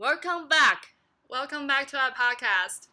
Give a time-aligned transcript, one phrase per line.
[0.00, 0.94] Welcome back,
[1.28, 2.84] welcome back to our podcast.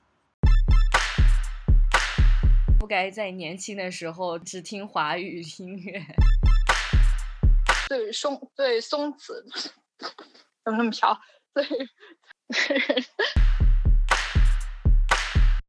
[2.80, 6.04] 不该在年轻的时候只听华语音乐。
[7.88, 9.46] 对松对松子，
[10.64, 11.22] 怎么那么飘？
[11.54, 11.64] 对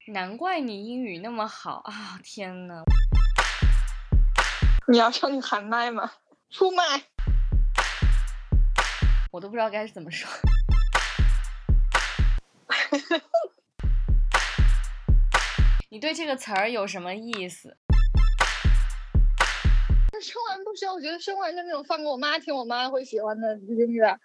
[0.07, 2.19] 难怪你英语那么好啊！
[2.25, 2.83] 天呐，
[4.89, 6.13] 你要上去喊麦吗？
[6.49, 7.03] 出麦！
[9.31, 10.27] 我都不知道该怎么说。
[15.91, 17.77] 你对这个词儿有什么意思？
[20.21, 24.19] 生完不需要，我觉得生完就那种放给我妈听，我妈会喜欢的音乐。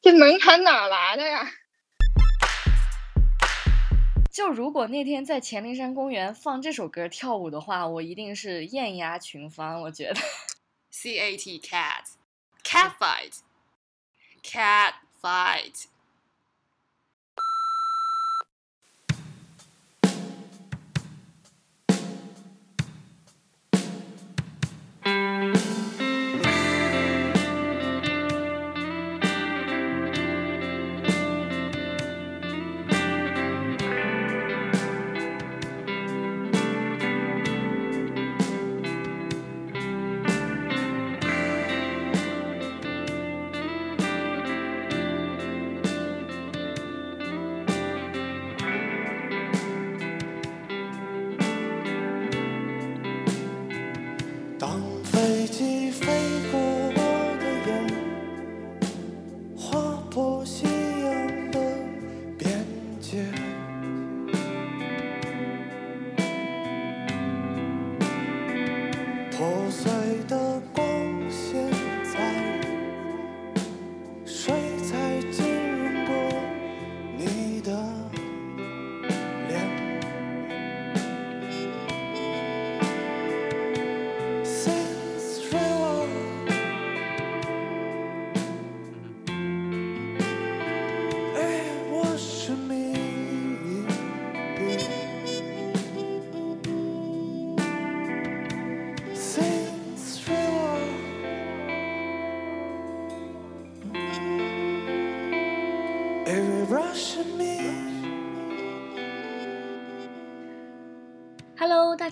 [0.00, 1.48] 这门槛哪来的呀？
[4.32, 9.82] 就如果那天在黔灵山公园放这首歌跳舞的话，我一定是艳压群芳。
[9.82, 10.20] 我觉得。
[10.90, 12.04] C A T cat
[12.62, 13.38] cat fight
[14.42, 15.84] cat fight。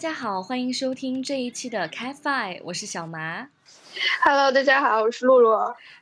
[0.03, 3.49] 家好，欢迎收听这一期的 Cat Five，我是小麻
[4.25, 5.57] ，Hello，大家好，我是露露。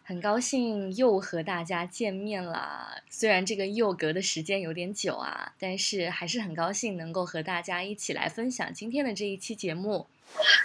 [0.05, 3.03] 很高兴又和大家见面了。
[3.11, 10.07] 虽然这个又隔的时间有点久啊，但是还是很高兴能够和大家一起来分享今天的这一期节目。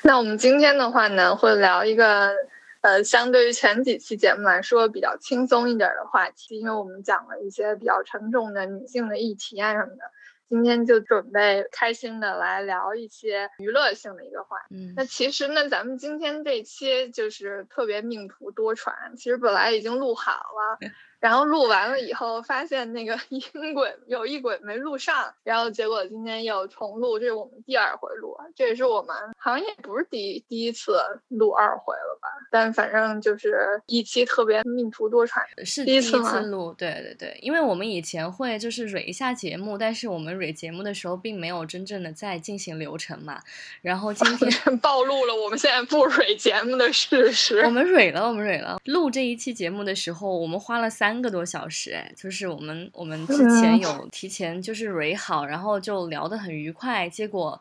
[0.03, 2.33] 那我们今天的话呢，会聊一个
[2.79, 10.09] 呃，相对于前几期节目来说比较轻松一点的话题，因为我们讲了一些比较沉重的女性的议题啊什么的。
[10.47, 14.75] 今天就准备开心的来聊一些娱乐性的一个话题。
[14.75, 18.93] 嗯那其实呢，咱们今天这期就是特别命途多舛。
[19.17, 20.77] 其实本来已经录好了，
[21.19, 30.99] 然后录完了以后发现那个 音轨有一轨没录上，然后结果今天又重录，这是我们第二回录，这也是我们好像也不是第一第一次
[31.29, 32.27] 录二回了吧？
[32.51, 35.41] 但反正就是一期特别命途多舛。
[35.65, 43.41] 是第一第一次录，对对对，因为我们以前会就是蕊一下节目，但是我们蕊节目的时候并没有真正的在进行流程嘛。
[43.81, 47.59] 然后今天 暴露了我们现在不蕊节目的事实。
[47.61, 48.79] 我们蕊了，我们蕊了。
[48.85, 57.09] 录这一期节目的时候，我们花了三个多小时，哎，就是我们我们之前嗯有提前就是蕊好，然后就聊得很愉快。
[57.09, 57.59] 结果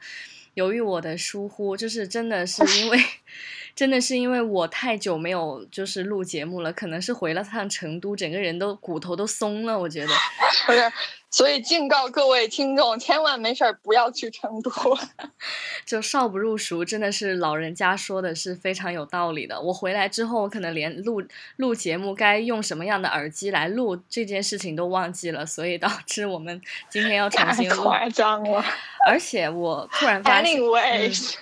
[0.54, 2.98] 由于我的疏忽，就是真的是因为。
[3.74, 10.12] 真的是因为我太久没有就是录节目了，可能是回了趟成都，整个人都骨头都松了，我觉得。
[10.66, 10.92] 不是，
[11.28, 14.70] 所以敬告各位听众，千万没事儿不要去成都。
[15.84, 19.60] 就少不入熟，真的是老人家说的是非常有道理的。
[19.60, 21.22] 我回来之后，我可能连录
[21.56, 26.58] 录节目该用什么样的耳机来录这件事情都忘记了，所以导致我们
[26.88, 27.82] 今天要重新录。
[27.82, 28.64] 夸张了。
[29.06, 31.34] 而且我突然发现，Anyways，、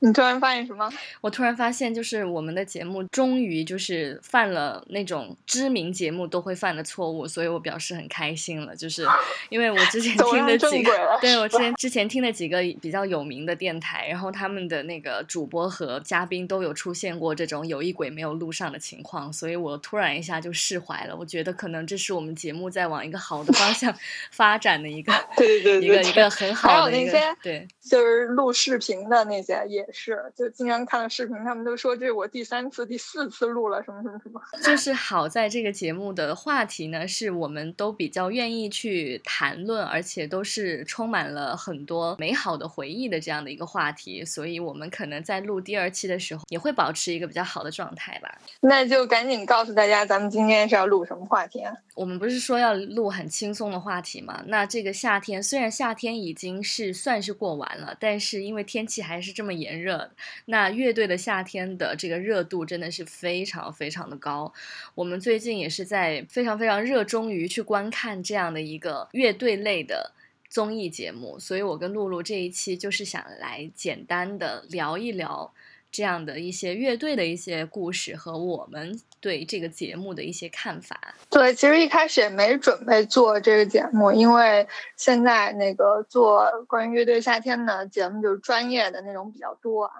[0.00, 0.90] 你突然发现什么？
[1.20, 8.74] 我突然发现，就是我们的节目终于就是犯了那种知名节目都会犯的错误，所以我表示很开心了。
[8.74, 9.06] 就是
[9.50, 21.14] 因为我之前听的几个，对我之前之前听的几个比较有名的电台，然后他们的那个主播和嘉宾都有出现过这种有一轨没有录上的情况，所以我突然一下就释怀了。
[21.14, 23.94] 我觉得可能这是我们节目在往一个好的方向
[24.32, 27.68] 发展的一个对对对一个一个很好的一个那些对。
[27.82, 34.40] 就是录视频的那些也也是，就经常看了视频，他们都说这是我第三次、第四次录了什么什么什么。
[34.62, 48.38] 就是好在这个节目的话题呢，是我们都比较愿意去谈论，而且都是充满了很多美好的回忆的这样的一个话题，所以我们可能在录第二期的时候也会保持一个比较好的状态吧。
[48.60, 51.72] 那就赶紧告诉大家，咱们今天是要录什么话题啊？
[51.94, 54.42] 我们不是说要录很轻松的话题吗？
[54.46, 60.10] 那这个夏天虽然夏天已经是算是过完了，但是因为天气还是这么炎热，热
[60.46, 64.52] 那乐队的夏天的这个热度真的是非常非常的高。
[64.94, 70.12] 我们最近也是在非常非常热衷于去观看这样的一个乐队类的
[70.48, 75.52] 综艺节目，所以我跟露露这一期就是想来简单的聊一聊
[75.90, 81.14] 这样的一些乐队的一些故事和我们对这个节目的一些看法。
[81.28, 84.66] 对，其实一开始也没准备做这个节目，因为
[84.96, 89.92] 现在那个做关于乐队夏天的节目就是专业的那种比较多啊。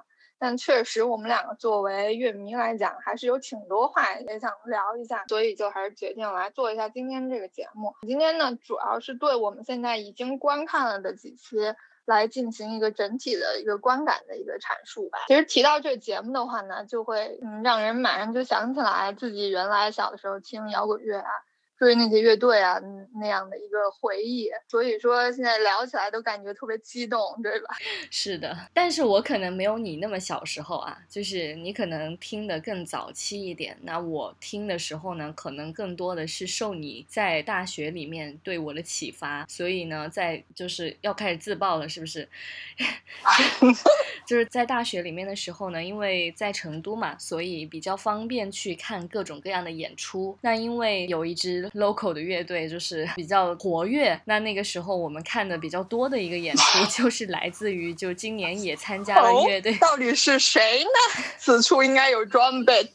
[0.43, 7.95] 但确实，我们两个作为乐迷来讲，还是有挺多话也想聊一下，所以就还是决定来做一下今天这个节目。
[8.09, 11.59] 今天呢，主要是对我们现在已经观看了的几期
[12.05, 15.19] 来进行一个整体的一个观感的一个阐述吧。
[15.29, 21.31] 其实提到这个节目的话呢，就会嗯让人马上就想起来自己原来小的时候听摇滚乐啊。
[21.81, 22.79] 追那些乐队啊，
[23.19, 27.75] 那样的一个回忆，所以说现在聊起来都感觉特别激动，对吧？
[28.13, 33.75] 是的，但是我可能没有你那么小时候啊，就是你可能听的更早期一点。
[33.81, 42.29] 那我听的时候呢，可能更多的是受你在大学里面对我的启发，所以呢，在就是要开始自爆了，是不是？
[44.27, 50.37] 就是在大学里面的时候呢，因为在成都嘛，所以比较方便去看各种各样的演出。
[50.43, 61.23] 那因为有一支 local 的乐队就是比较活跃，那那个时候我们看的比较多的一个演出， 就是来自于就今年也参加了乐队，到底是谁呢？
[61.39, 62.93] 此处应该有装备。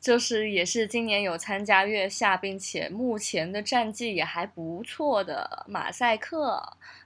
[0.00, 6.60] 就是也是今年有参加月下，并且目前的战绩也还不错的马赛克。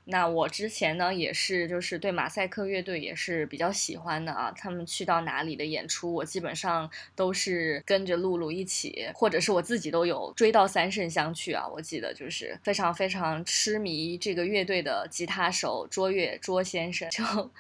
[0.09, 4.53] 那我之前呢也是，就是对马赛克乐队也是比较喜欢的啊。
[4.57, 11.67] 他们去到哪里的演出，我基本上都是跟着露露一起，或者是我自己都有追到三圣乡去啊。
[11.67, 17.51] 我记得就是非常非常痴迷这个乐队的吉他手卓越卓先生， 就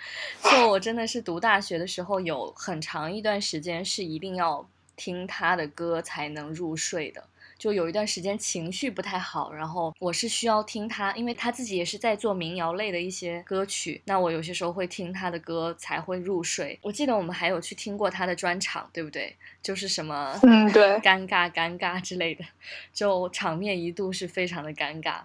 [0.49, 4.69] 就我真的是读大学的时候有很长一段时间是一定要。
[4.99, 7.23] 听他的歌才能入睡的，
[7.59, 16.79] 就有一段时间情绪不太好，然后我是需要听他，因为他自己也是在做民谣类的一些歌曲，那我有些时候会听他的歌才会入睡。
[16.83, 19.37] 我记得我们还有去听过他的专场，对不对？
[19.63, 22.45] 就是什么嗯，对，尴尬尴尬之类的，
[22.93, 25.21] 就场面一度是非常的尴尬，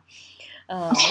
[0.68, 0.92] 呃。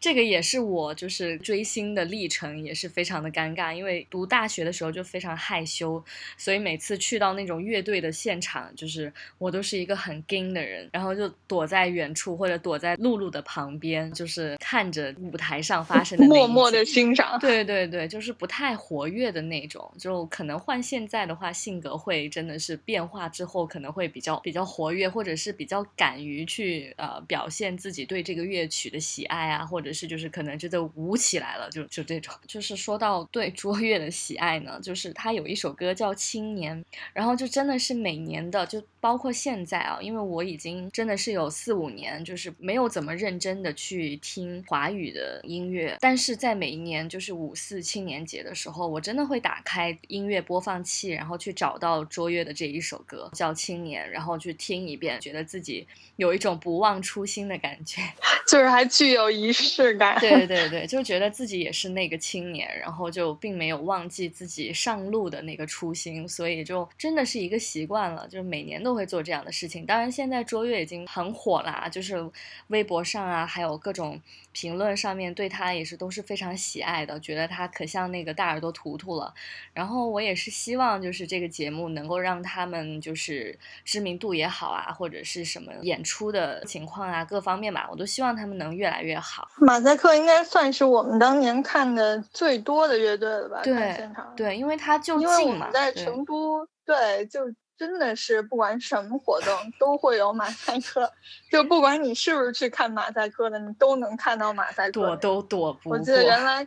[0.00, 3.74] 这个也是我就是追星的历程，也是非常的尴尬。
[3.74, 6.02] 因为读大学的时候就非常害羞，
[6.38, 17.38] 所以每次去到那种乐队的现场，就是我都是一个很惊的人，然后就躲在远处或者躲在露露的旁边，就是看着舞台上发生的默默的欣赏。
[17.40, 19.92] 对对对，就是不太活跃的那种。
[19.98, 29.64] 就可能换现在的话，性格会真的是变化之后，可能会比较比较活跃，或者是比较敢于去呃表现自己对这个乐曲的喜爱啊。
[29.64, 32.34] 或者是就是可能就都舞起来了，就就这种。
[32.46, 36.76] 就是说到对卓越的喜爱呢，就是他有一首歌叫《青年》，
[37.12, 55.86] 然后就真的是每年的，就包括现在啊，因为我已经真的是有四五年，就是没有怎么认真的去听华语的音乐，但是在每一年就是五四青年节的时候，我真的会打开音乐播放器，然后去找到卓越的这一首歌叫《青年》，然后去听一遍，觉得自己
[56.16, 58.00] 有一种不忘初心的感觉，
[58.48, 59.64] 就是还具有仪式。
[59.64, 69.84] 是感，对对对，就觉得自己也是那个青年，然后就并没有忘记自己上路的那个初心，所以就真的是一个习惯了，就是每年都会做这样的事情。
[69.84, 72.30] 当然，现在卓越已经很火啦，就是
[72.68, 74.20] 微博上啊，还有各种
[74.52, 79.34] 评论上面对他也是都是非常喜爱的，觉得他可像那个大耳朵图图了。
[79.72, 89.48] 然后我也是希望，就是这个节目能够让他们就是知名度也好啊，或者是什么演出的情况啊，各方面吧，我都希望他们能越来越好。
[89.56, 93.60] 马赛克应该算是我们当年看的最多的乐队了吧？
[93.62, 95.64] 对，对，因为他就因为我近嘛。
[95.66, 97.40] 们在成都，对，就
[97.76, 101.10] 真的是不管什么活动都会有马赛克，
[101.50, 104.92] 就不管你是不是去看马赛克的，你都能看到马赛克。
[104.92, 105.98] 躲都躲不过。
[105.98, 106.66] 我记得原来，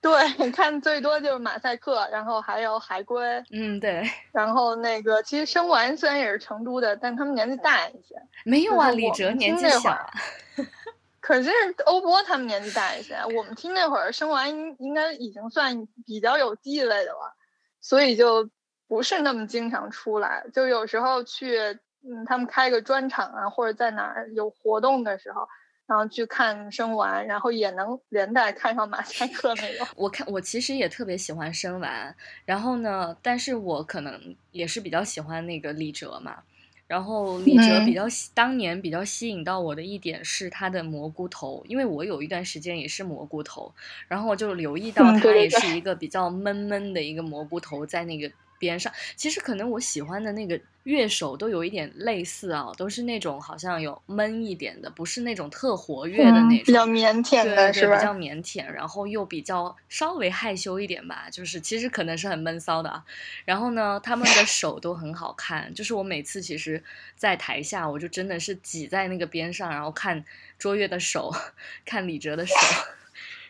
[0.00, 0.12] 对，
[0.52, 3.24] 看最多就是马赛克，然后还有海龟。
[3.50, 4.02] 嗯，对。
[4.32, 8.14] 然后那个，其实生完虽然也是成都的，但他们年纪大一些。
[8.44, 10.10] 没有啊，李哲年纪小。
[11.20, 11.50] 可是
[11.86, 17.36] 欧波他们年纪大一些，我们听那会儿生完应应该已经算比较有地位的了，
[17.80, 18.50] 所以就
[18.92, 21.56] 不是那么经常出来，就有时候去，
[22.02, 25.48] 嗯，他们开个专场啊，或者在哪儿有活动的时候。
[25.86, 29.86] 然后去看生完，然后也能连带看上马赛克那种。
[29.96, 36.42] 我看我其实也特别喜欢生完，然后呢，但是我可能也是比较喜欢那个李哲嘛。
[36.86, 43.74] 然后李哲比较当年比较吸引到我的一点是他的蘑菇头，因为我有一段时间也是蘑菇头，
[44.08, 48.30] 然后我就留意到他也是一个比较闷闷的一个蘑菇头在那个。
[48.62, 57.96] 边上，其实可能我喜欢的那个乐手都有一点类似啊，都是那种好像有闷一点的，不是那种特活跃的那种，比较腼腆的是吧？
[57.96, 63.04] 比较腼腆，然后又比较稍微害羞一点吧，就是其实可能是很闷骚的啊。
[63.44, 66.80] 然后呢，他们的手都很好看，就是我每次其实，
[67.16, 70.24] 在台下我就真的是挤在那个边上，然后看
[70.56, 71.34] 卓越的手，
[71.84, 72.54] 看李哲的手。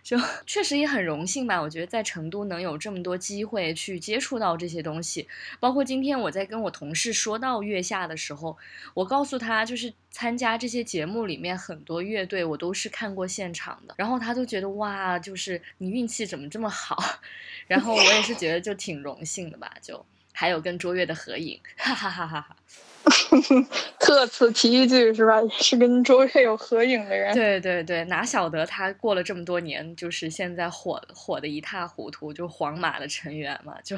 [0.02, 5.28] 就 确实也很荣幸吧，我觉得在成都能有这么多机会去接触到这些东西，
[5.60, 8.58] 包括今天我在跟我同事说到月下的时候，
[8.94, 16.96] 我告诉他就是参加这些节目里面很多乐队我都是看过现场的，然后他都觉得哇，就是你运气怎么这么好，
[17.68, 22.56] 然后我也是觉得就挺荣幸的吧，就还有跟卓越的合影，哈哈哈哈哈。
[23.98, 25.40] 特此提一句是吧？
[25.50, 27.34] 是跟周越有合影的人。
[27.34, 33.96] 对对对，哪晓得他过了这么多年，就是现在火火的一塌糊涂，就皇马的成员嘛，就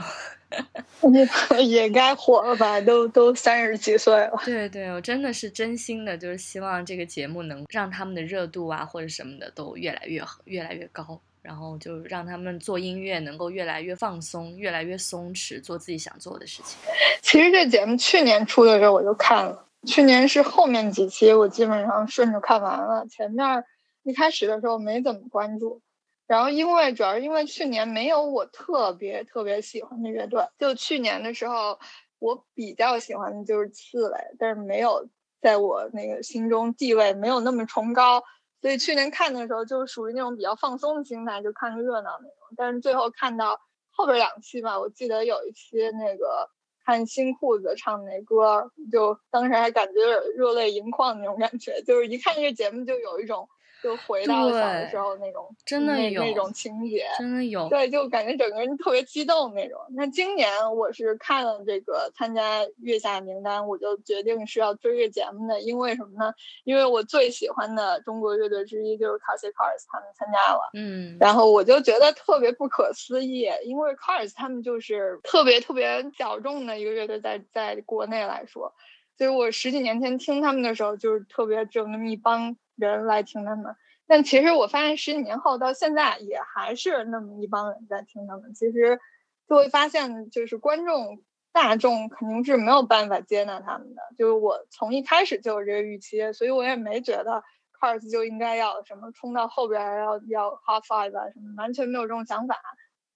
[1.13, 1.29] 也
[1.65, 2.81] 也该火了吧？
[2.81, 4.43] 都都三十几岁了。
[4.45, 11.21] 对对，我真的是真心的，就是希望这个节目能让他们的热度啊，或者什么的都越来越越来越高。
[11.45, 16.79] 然后就让他们做音乐能够越来越放松，越来越松弛，做自己想做的事情。
[17.21, 23.63] 其实这节目去年出的时候我就看了，去年是后面几期我基本上顺着看完了，前面
[24.05, 25.83] 一开始的时候没怎么关注。
[26.27, 31.79] 然后因为主要是因为去年没有我特别特别喜欢的乐队，就去年的时候
[32.19, 35.07] 我比较喜欢的就是刺猬，但是没有
[35.43, 38.25] 在我那个心中地位没有那么崇高。
[38.65, 42.33] 所以去年看的时候，就是属于那种比较放松的心态，就看个热闹那种。
[42.57, 46.49] 但是最后看到后边两期吧，我记得有一期那个
[46.83, 50.01] 看新裤子唱那歌，就当时还感觉
[50.35, 53.47] 热泪盈眶那种感觉，就是一看这个节目就有一种。
[53.85, 57.69] 就回到小的时候那种，真的有那种情节，真的有。
[57.69, 59.79] 对，就感觉整个人特别激动那种。
[59.91, 66.33] 那今年我是看了这个参加月下名单，我就决定是要追这节目的，因为什么呢？
[66.65, 78.73] 因为我最喜欢的中国乐队之一就是 Cars Cars 他们参加了，嗯，然后我就觉得特别不可思议，因为 Cars 他们就是特别特别小众的一个乐队，在在国内来说，
[79.19, 82.57] 所以我十几年前听他们的时候，就是特别只有那么一帮。
[82.77, 83.75] 人来听他们，
[84.07, 88.53] 但其实我发现十几年后到现在也还是那么一帮人在听他们。
[88.55, 89.01] 其实
[89.49, 94.03] 就会发现，就是观众大众肯定是没有办法接纳他们的。
[94.19, 97.43] 就是我从一开始就有这个预期，所以我也没觉得
[97.81, 102.61] Cars 就应该要什么冲到后边要要 Hot Five 啊什么，完全没有这种想法。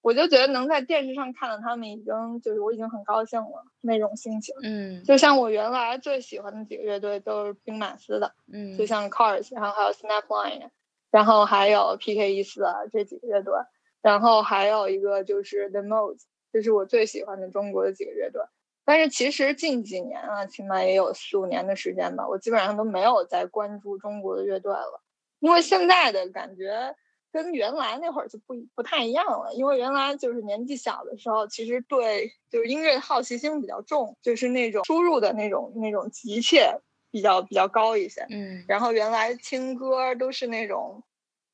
[0.00, 4.54] 我就觉得能在电视上看到他们，已经就是我已经很高兴了那种心情。
[4.62, 10.70] 嗯，就像我原来最喜欢的几个乐队都是兵马司的，嗯，就像 Cars，然后还有 Snapline，
[11.10, 13.52] 然后还有 PK 一四啊这几个乐队，
[14.00, 18.40] 然后还有一个就是 The Modes，这是我最喜欢的中国的几个乐队。
[18.84, 25.02] 但是其实近几年啊，起码也有四五年的时间吧，我基本上都没有再关注中国的乐队了，
[25.40, 26.94] 因为现在的感觉。
[27.32, 36.80] 跟原来那会儿就不不太一样了，因为原来就是年纪小的时候，其实对就是音乐好奇心比较重，就是那种输入的那种那种急切
[37.10, 38.26] 比较比较高一些。
[38.30, 41.02] 嗯，然后原来听歌都是那种，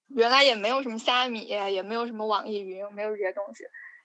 [0.09, 3.65] 原来也没有什么虾米，也没有什么网易云，没有这些东西。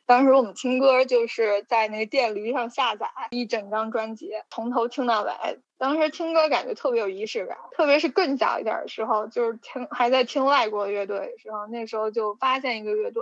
[0.10, 5.60] 当时我们听歌就是在那个电驴上下载一整张专辑，从头听到尾。
[5.78, 13.22] 当时听歌感觉特别有仪式感，特别是更小一点的时候，就是听还在听外国乐队的时候，那时候就发现一个乐队，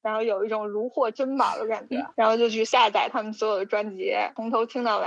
[0.00, 5.04] 然后有一种如获珍宝的感觉，然后就去下载他们所有的专辑，从头听到尾，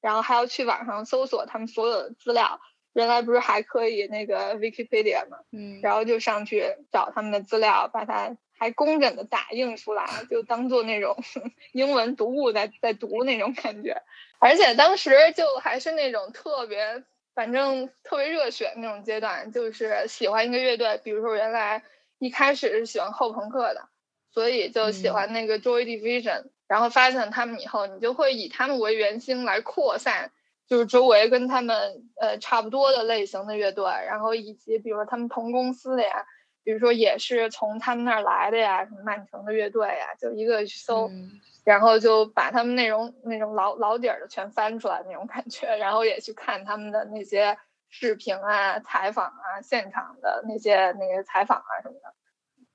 [0.00, 2.60] 然后还要去网上搜索他们所有的资料。
[2.92, 5.38] 原来不是还可以那个 Wikipedia 吗？
[5.50, 8.36] 嗯，然后就上去找他们的资料，把它。
[8.58, 11.16] 还工整的打印出来，就当做那种
[11.72, 14.02] 英文读物在在读那种感觉，
[14.38, 21.84] 而且当时就还是那种特别，反正特别热血那种阶段，就是喜欢一个乐队，比如说原来
[22.18, 23.88] 一开始是喜欢后朋克的，
[24.30, 30.32] 所以就喜欢那个 Joy Division，然后发现他们以后，你就会以他们为圆心来扩散。
[30.68, 36.26] 就是周围跟他们呃差不多的类型的乐队，然后以及比如说他们同公司的呀，
[36.68, 47.56] 比如说也是从他们那儿来的呀，什么曼城的乐队呀，就一个去搜，嗯然后就把他们那种那种老老底儿的全翻出来那种感觉，然后也去看他们的那些
[47.88, 52.14] 视频啊、采访啊、现场的那些那些采访啊什么的。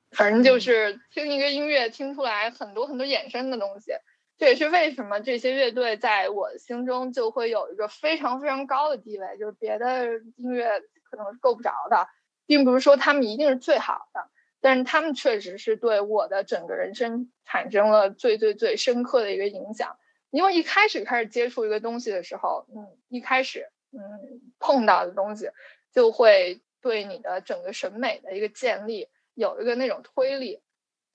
[0.10, 3.92] 反正就是听一个音乐，听出来很多很多衍生的东西。
[4.40, 10.08] 这也是为什么这些乐队在我心中就会有一个非常非常高的地位，就是别的
[10.38, 10.82] 音乐
[11.12, 12.08] 可能是够不着的，
[12.46, 14.30] 并不是说他们一定是最好的，
[14.62, 19.98] 但是他们确实是对我的整个人生产生了最最最深刻的一个影响。
[20.30, 25.52] 因为一开始开始接触一个东西的时候，嗯，一开始嗯碰到的东西，
[25.94, 30.62] 就会对你的整个审美的一个建立有一个那种推力。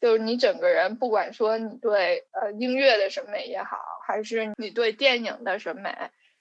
[0.00, 5.92] 就是你整个人，不管说你对呃音乐的审美也好，还是你对电影的审美，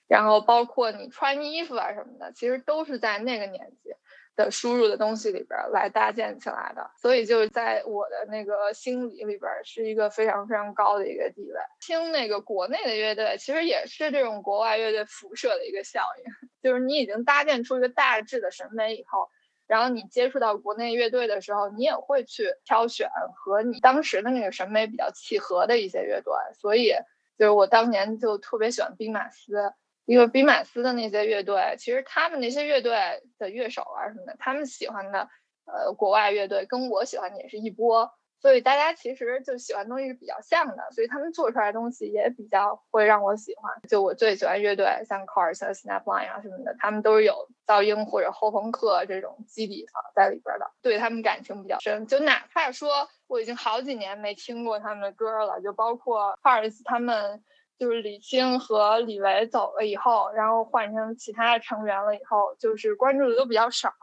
[0.07, 3.95] 然后包括你穿衣服啊什么的，其实都是在那个年纪
[4.37, 6.89] 的输入的东西里边来搭建起来的。
[6.95, 11.59] 所以就是在我的那个心理里边是一个非常非常高的一个地位。
[11.81, 16.31] 听那个国内的乐队，其实也是这种国外乐队辐射的一个效应，
[16.63, 19.27] 就是你已经搭建出一个大致的审美以后。
[19.65, 26.31] 然后你接触到国内乐队的时候，你也会去挑选和你当时的那个审美比较契合的一些乐队。
[26.53, 26.93] 所以，
[27.37, 29.73] 就是我当年就特别喜欢兵马司，
[30.07, 35.29] 一个比马斯的那些乐队，其实他们那些乐队的乐手啊什么的，他们喜欢的
[35.65, 38.09] 呃国外乐队跟我喜欢的也是一波。
[38.39, 43.73] 所以大家其实就喜欢东西是比较像的，所以他们做出来的东西也比较会让我喜欢。
[43.89, 52.05] 就我最喜欢乐队，像 Cars Snapline 啊什么的，他们都是有噪音或者后朋克这种基底啊在里边的，对他们感情比较深。
[52.05, 57.43] 就哪怕说我已经好几年没听过他们的歌了，就包括 Cars 他们
[57.79, 63.93] 就是李青和李维走了以后，然后换成其他的成员了以后，就是关注的都比较少。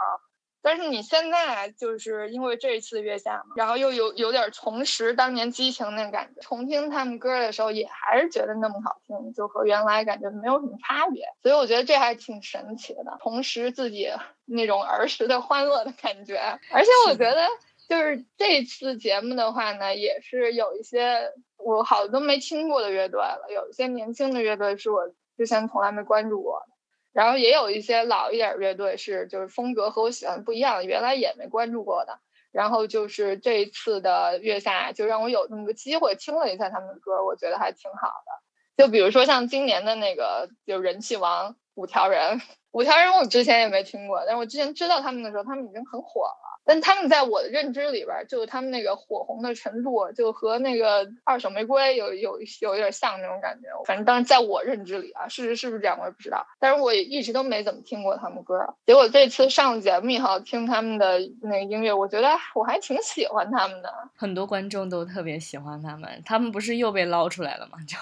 [0.67, 14.09] 但是你现在就是因为这一次月下嘛，然后又有有点重拾当年激情那感觉，重听他们歌的时候也还是觉得那么好听，就和原来感觉没有什么差别，所以我觉得这还挺神奇的，重拾自己
[14.47, 16.39] 那种儿时的欢乐的感觉。
[16.73, 17.47] 而且我觉得
[17.95, 26.75] 就是这次节目的话呢，也是有一些我好多没听过的乐队了，有一些年轻的乐队是我之前从来没关注过的。
[27.13, 32.19] 然后也有一些老一点乐队是就是风格和我喜欢不一样，原来也没关注过的。
[32.51, 38.85] 然后就是这一次的月下，就让我有这么个机会听了一下他们的歌，我觉得还挺好的。
[38.85, 42.41] 就比如说像今年的那个就人气王五条人，
[42.75, 46.61] 五条人我之前也没听过，但是我之前知道他们的时候，他们已经很火了。
[46.67, 53.69] 但他们在我的认知里边，就他们那个火红的程度，就和那个二手玫瑰有有有一点像那种感觉。
[53.85, 56.45] 反正当时在我认知里啊，事实是不是这样我也不知道。
[56.59, 58.59] 但是我也一直都没怎么听过他们歌。
[58.87, 63.93] 结果这次上节目以后听他们的那个音乐，我觉得我还挺喜欢他们的。
[64.17, 67.79] 很多观众都特别喜欢他们，他们不是又被捞出来了吗？
[67.87, 67.97] 就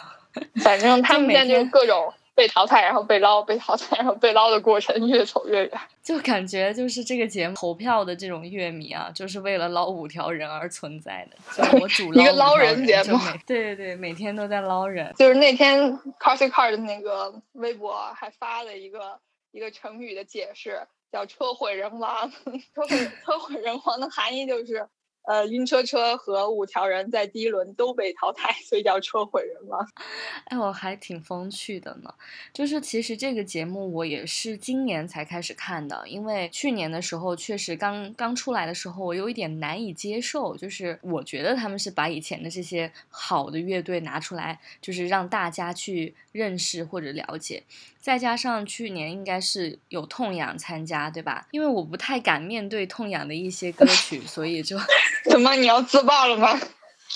[0.62, 5.80] 反正他们在就天各种被淘汰，然后被捞，被淘汰，然后被捞的过程越走越远。
[6.02, 11.36] 就感觉就是这个节目投票的这种乐迷啊，就是为了捞五条人而存在的。
[11.54, 15.12] 就我主 一个捞人节目对对对，每天都在捞人。
[15.16, 15.80] 就是那天
[16.18, 19.18] Carsy Car 的那个微博还发了一个
[19.50, 20.80] 一个成语的解释，
[21.12, 22.30] 叫“车毁人亡”。
[22.74, 24.88] 车毁车毁人亡的含义就是，
[25.24, 29.86] 呃，晕车车和五条人在第一轮都被淘汰， 所以叫车毁人亡。
[30.46, 32.12] 哎，我还挺风趣的呢。
[32.52, 40.56] 就是其实这个节目我也是今年才开始看的，因为去年的时候确实刚刚出来的时候，我有一点难以接受。
[40.56, 47.62] 就是我觉得他们是把以前的这些好的乐队拿出来，就是让大家去认识或者了解。
[48.02, 51.46] 再加上去年应该是有痛痒参加，对吧？
[51.52, 54.76] 因为我不太敢面对痛痒的一些歌曲，所以就
[55.30, 56.58] 怎么你要自爆了吗？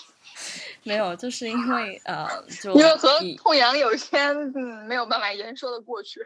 [0.84, 2.24] 没有，就是因为呃，
[2.62, 6.20] 就因为和痛痒有些嗯没有办法言说的过去。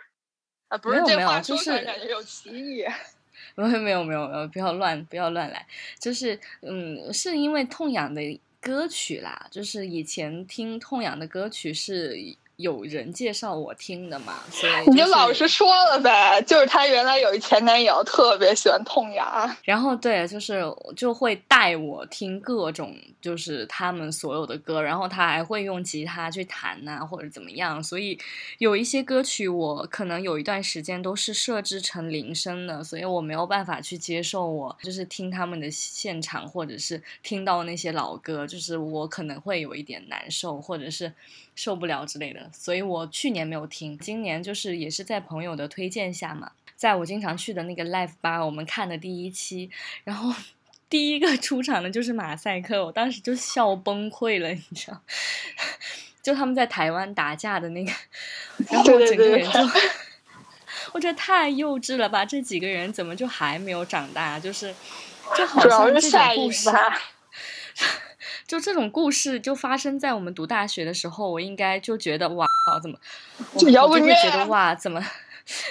[0.68, 2.84] 啊，不是这话说就是出来感觉有歧义。
[3.56, 5.66] 没有没有没有没有，不要乱不要乱来，
[5.98, 8.20] 就是嗯，是因为痛痒的
[8.60, 12.16] 歌曲啦，就是以前听痛痒的歌曲是
[12.60, 20.62] 有人介绍我听的嘛，所以、你就老实说了呗，就是他原来有一前男友特别喜欢痛痒，然后对，就是
[20.96, 28.18] 就会带我听各种就是他们所有的歌，然后他还会用吉他去弹呐、或者怎么样，所以
[28.58, 41.12] 有一些歌曲我可能有一段时间都是设置成铃声的，所以我没有办法去接受我就是听他们的现场，或者是听到那些老歌，就是我可能会有一点难受，或者是
[41.60, 49.70] 受不了之类的，所以我去年没有听，今年就是也是在朋友的推荐下嘛，在我经常去的那个 live 吧，我们看的第一期，
[50.04, 50.34] 然后
[50.88, 54.98] 第一个出场的就是马赛克，我当时就笑崩溃了，你知道，
[56.22, 57.92] 就他们在台湾打架的那个，
[58.70, 59.60] 然后我整个人就。
[60.92, 62.24] 我觉得太幼稚了吧！
[62.24, 64.40] 这几个人怎么就还没有长大？
[64.40, 64.74] 就是，
[65.36, 66.70] 就好像这种故事，
[68.50, 72.44] 就这种故事就发生在我们读大学的时候，我应该就觉得哇，
[72.82, 72.98] 怎么，
[73.54, 75.00] 我就会觉得哇，怎么，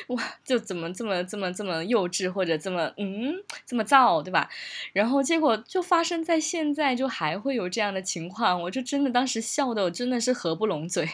[0.07, 4.49] 哇，就怎么这么这么这么幼稚，或者这么嗯这么燥，对吧？
[4.93, 11.05] 然后结果就发生在现在，就还会有这样的情况，我就真的当时笑的我真的是合不拢嘴，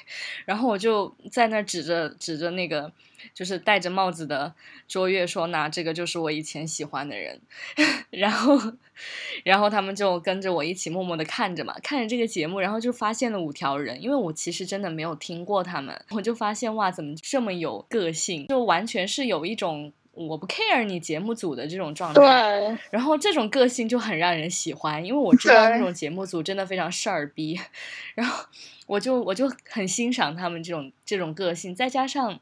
[0.46, 2.92] 然后我就在那指着指着那个。
[3.34, 4.54] 就是戴着帽子的
[4.88, 7.42] 卓越说：“那这个就是我以前喜欢的人。”
[8.12, 8.58] 然后，
[9.44, 14.02] 然后他们就跟着我一起默默的看着嘛，看着这个节目，然后就发现了五条人。
[14.02, 18.48] 因为我其实真的没有听过他们，我就发现哇，怎么这么有个性？
[18.48, 22.22] 就完全是有一种我不 care 你节目组的这种状态。
[22.22, 22.78] 对。
[22.90, 27.60] 然后这种个性就很让人喜欢，因为我知道那种节目组真的非常事儿逼。
[28.16, 28.46] 然后
[28.88, 32.40] 我就我就很欣赏他们这种这种个性，再加上。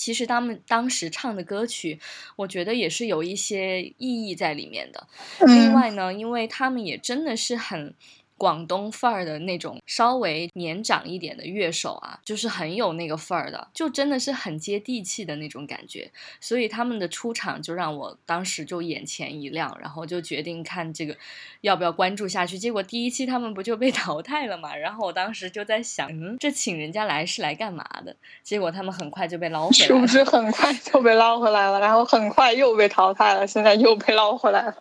[0.00, 2.00] 其实他们当时唱的歌曲，
[2.36, 5.06] 我觉得也是有一些意义在里面的。
[5.46, 7.94] 另外呢，因为他们也真的是很。
[8.40, 16.10] 广东范儿的那种稍微年长一点的乐手啊，就是很有那个范儿的，就真的是很接地气的那种感觉。
[16.40, 21.14] 所以他们的出场就让我当时就眼前一亮，然后就决定看这个
[21.60, 22.58] 要不要关注下去。
[22.58, 24.74] 结果第一期他们不就被 淘汰了嘛？
[24.74, 28.16] 然后我当时就在想，嗯，这请人家来是来干嘛的？
[28.42, 31.78] 结果他们很快就被捞回来，是不是很快就被捞回来了？
[31.78, 34.76] 然后很快又被淘汰了，现在又被捞回来了。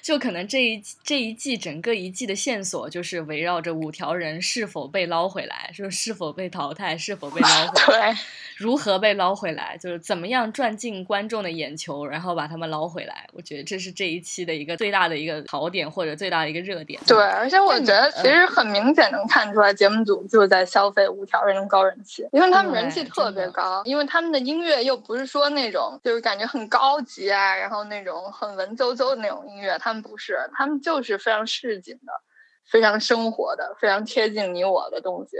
[0.00, 8.16] 就可能这一这一季整个一季的线索就是围绕着五条人是否被捞回来，就是是否被淘汰，是否被捞回来，
[8.56, 13.28] 如何被捞回来，就是怎么样赚进观众的眼球，然后把他们捞回来。
[13.32, 17.00] 我觉得这是这一期的一个最大的一个槽点或者最大的一个热点。
[17.06, 30.02] 对，而且我觉得其实很明显能看出来，节目组就是在消费五条人的高人气，因为他们人气特别高，因为他们的音乐又不是说那种就是感觉很高级啊，然后那种很文绉绉的那种音乐，他们。
[30.02, 32.12] 不是，他们就是非常市井的，
[32.68, 35.36] 非常生活的，非常贴近你我的东西。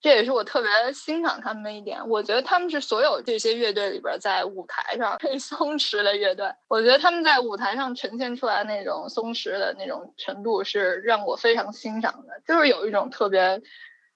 [0.00, 2.08] 这也是我特别欣赏他们的一点。
[2.08, 6.52] 我觉得他们是所有这些乐队里边在舞台上最 松弛的乐队。
[6.66, 12.42] 我觉得他们在舞台上呈现出来那种松弛的那种程度是让我非常欣赏的。
[12.44, 13.62] 就是有一种特别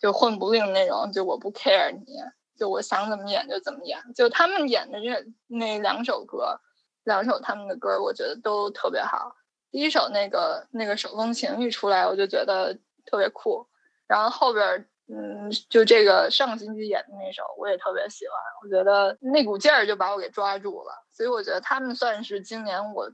[0.00, 2.16] 就混不吝那种，就我不 care 你，
[2.58, 3.96] 就我想怎么演就怎么演。
[4.16, 6.60] 就他们演的这那两首歌，
[7.06, 9.34] 两首他们的歌，我觉得都特别好。
[9.70, 13.66] 第一首那个那个手风琴一出来，我就觉得特别酷。
[14.06, 18.36] 然后后边嗯，就这个上个星期演的那首，我也特别喜欢。
[18.62, 21.04] 我觉得那股劲儿就把我给抓住了。
[21.12, 23.08] 所以我觉得他们算是今年我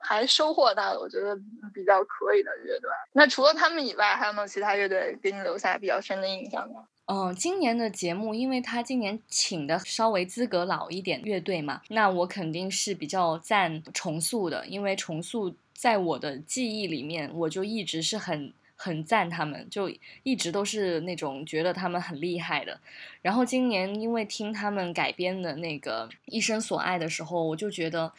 [0.00, 1.34] 还收获到的，我觉得
[1.72, 2.90] 比较可以的乐队。
[3.12, 6.80] 那除了他们以外，还有没有其他乐队给你留下比较深的印象呢？
[7.10, 15.54] 嗯，今年的节目，因为他今年请的稍微资格老一点乐队嘛，那我肯定是比较赞重塑的，因为重塑。
[15.72, 19.88] 在我的记忆里面，我就一直是很很赞他们，就
[20.24, 22.80] 一直都是那种觉得他们很厉害的。
[23.22, 28.12] 然后今年因为听他们改编的那个《一生所爱》的时候，我就觉得，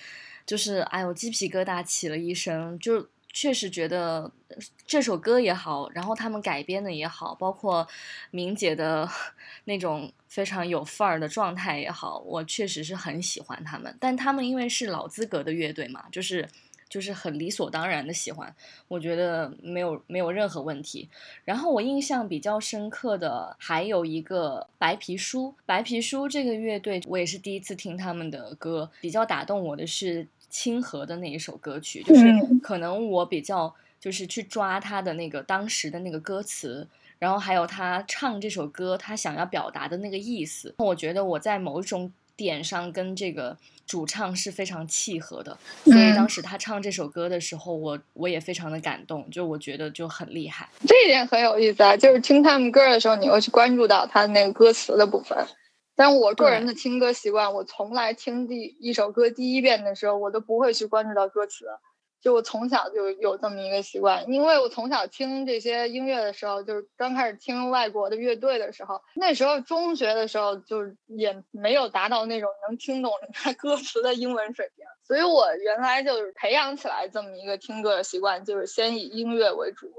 [0.45, 4.31] 就是哎呦鸡皮疙瘩起了一身，就确实觉得
[4.85, 7.87] 这首歌也好，然后他们改编的也好，包括
[8.31, 9.09] 明姐的
[9.65, 13.95] 那种非常有范儿的状态也好，我确实是很喜欢他们。
[13.99, 16.47] 但他们因为是老资格的乐队嘛，就是。
[16.89, 18.51] 就是很理所当然的喜欢，
[18.87, 21.07] 我觉得没有没有任何问题。
[21.45, 32.25] 然后我印象比较深刻的还有一个白皮书，白皮书这个乐队我也是第一次听他们的歌，比较打动我的是清河的那一首歌曲，就是
[32.61, 43.57] 可能我比较就是去抓他的那个当时的那个歌词，然后还有他唱这首歌他想要表达的那个意思，我觉得我在某一种点上跟这个。
[43.89, 50.69] 主唱是非常契合的，所以当时他唱这首歌的时候，我我也非常的感动，就我觉得就很厉害。
[50.87, 55.35] 这一点很有意思啊，就是听他们歌的时候，你会去关注到他的那个歌词的部分。
[55.99, 61.65] 但我个人的听歌习惯，我从来听第一首歌第一遍的时候，我都不会去关注到歌词。
[62.21, 79.91] 就我从小就有这么一个习惯，因为我从小听这些音乐的时候，就是刚开始听外国的乐队的时候，那时候中学的时候，就是也没有达到那种能听懂人家 歌词的英文水平，所以我原来就是培养起来这么一个听歌的习惯，就是先以音乐为主，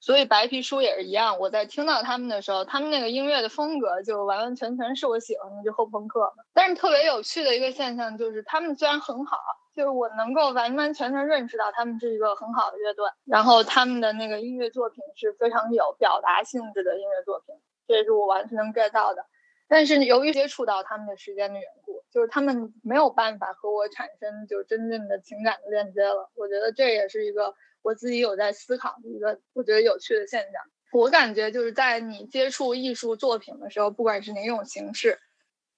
[0.00, 1.38] 所以白皮书也是一样。
[1.38, 6.32] 我在听到他们的时候，他们那个音乐的风格就完完全全是我喜欢的，就后朋克。
[6.54, 9.36] 但是特别有趣的一个现象就是，他们虽然很好，
[9.74, 17.54] 就是我能够完完全全认识到他们是一个很好的乐队，然后他们的那个音乐作品是非常有表达性质的音乐作品，
[17.86, 19.24] 这也是我完全能 get 到的。
[19.70, 26.30] 但是由于接触到他们的时间的缘故，就是他们没有办法和我产生就真正的情感的链接了。
[26.36, 27.54] 我觉得这也是一个
[27.88, 30.52] 我自己有在思考一个我觉得有趣的现象。
[30.92, 35.18] 我感觉就是在你接触艺术作品的时候，不管是哪种形式，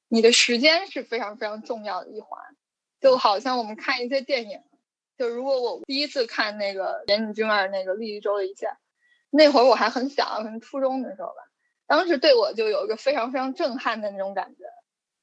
[0.08, 2.40] 你的时间是非常非常重要的一环。
[3.00, 4.60] 就好像我们看一些电影，
[5.16, 8.66] 就如果我第一次看那个岩井俊二那个《利益周的一切》，
[9.30, 11.34] 那会儿我还很小，可能初中的时候吧。
[11.86, 14.64] 当时对我就有一个非常非常震撼的那种感觉，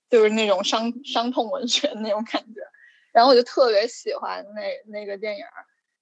[0.10, 2.62] 就是那种伤伤痛文学的那种感觉，
[3.12, 5.46] 然后我就特别喜欢那那个电影，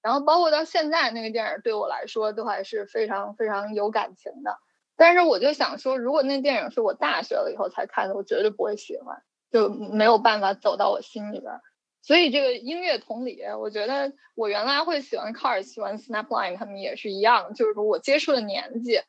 [0.06, 4.56] 然后包括到现在那个电影对我来说都还是非常非常有感情的。
[4.94, 11.52] 但是我就想说，如果那电影是我大学了以后才看的，我绝对不会喜欢，就没有办法走到我心里边。
[12.02, 19.00] 所以这个音乐同理，我觉得我原来会喜欢 Cars，喜欢 Snapline，他们也是一样，就是说我接触的年纪。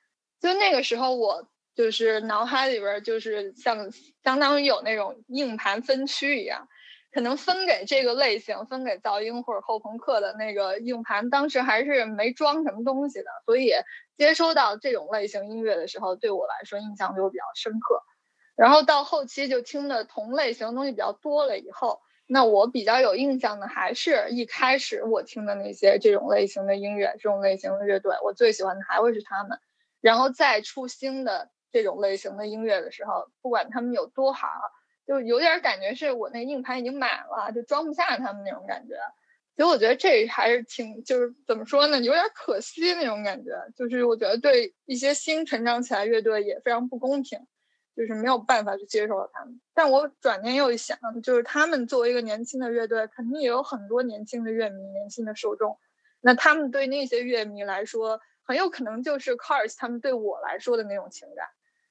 [0.42, 3.92] 就那个时候，我就是脑海里边就是像
[4.24, 6.68] 相当于有那种硬盘分区一样，
[7.12, 13.72] 可能分给这个类型，分给噪音或者后朋克的那个硬盘，当时还是没装什么东西的，所以
[14.18, 18.02] 接收到这种类型音乐的时候，对我来说印象就比较深刻。
[18.56, 29.60] 然后到后期就听的同类型东西比较多了以后，那我比较有印象的还是一开始我听的那些这种类型的音乐，这种类型的乐队，我最喜欢的还会是他们。
[30.02, 34.48] 然后再出新的这种类型的音乐的时候，不管他们有多好，
[35.08, 38.96] 就有点感觉是我那硬盘已经满了，就装不下他们那种感觉。
[39.56, 43.52] 所以我觉得这还是挺，就是怎么说呢，有点可惜那种感觉。
[43.76, 47.40] 就是我觉得对一些新成长起来乐队也非常不公平，
[47.96, 49.60] 就是没有办法去接受他们。
[49.74, 55.80] 但我转念又一想，就是他们作为一个年轻的乐队，肯定也有很多年轻的乐迷、年轻的受众。
[56.22, 61.48] 那他们对那些乐迷来说，很有可能就是 Cars 他们对我来说的那种情感，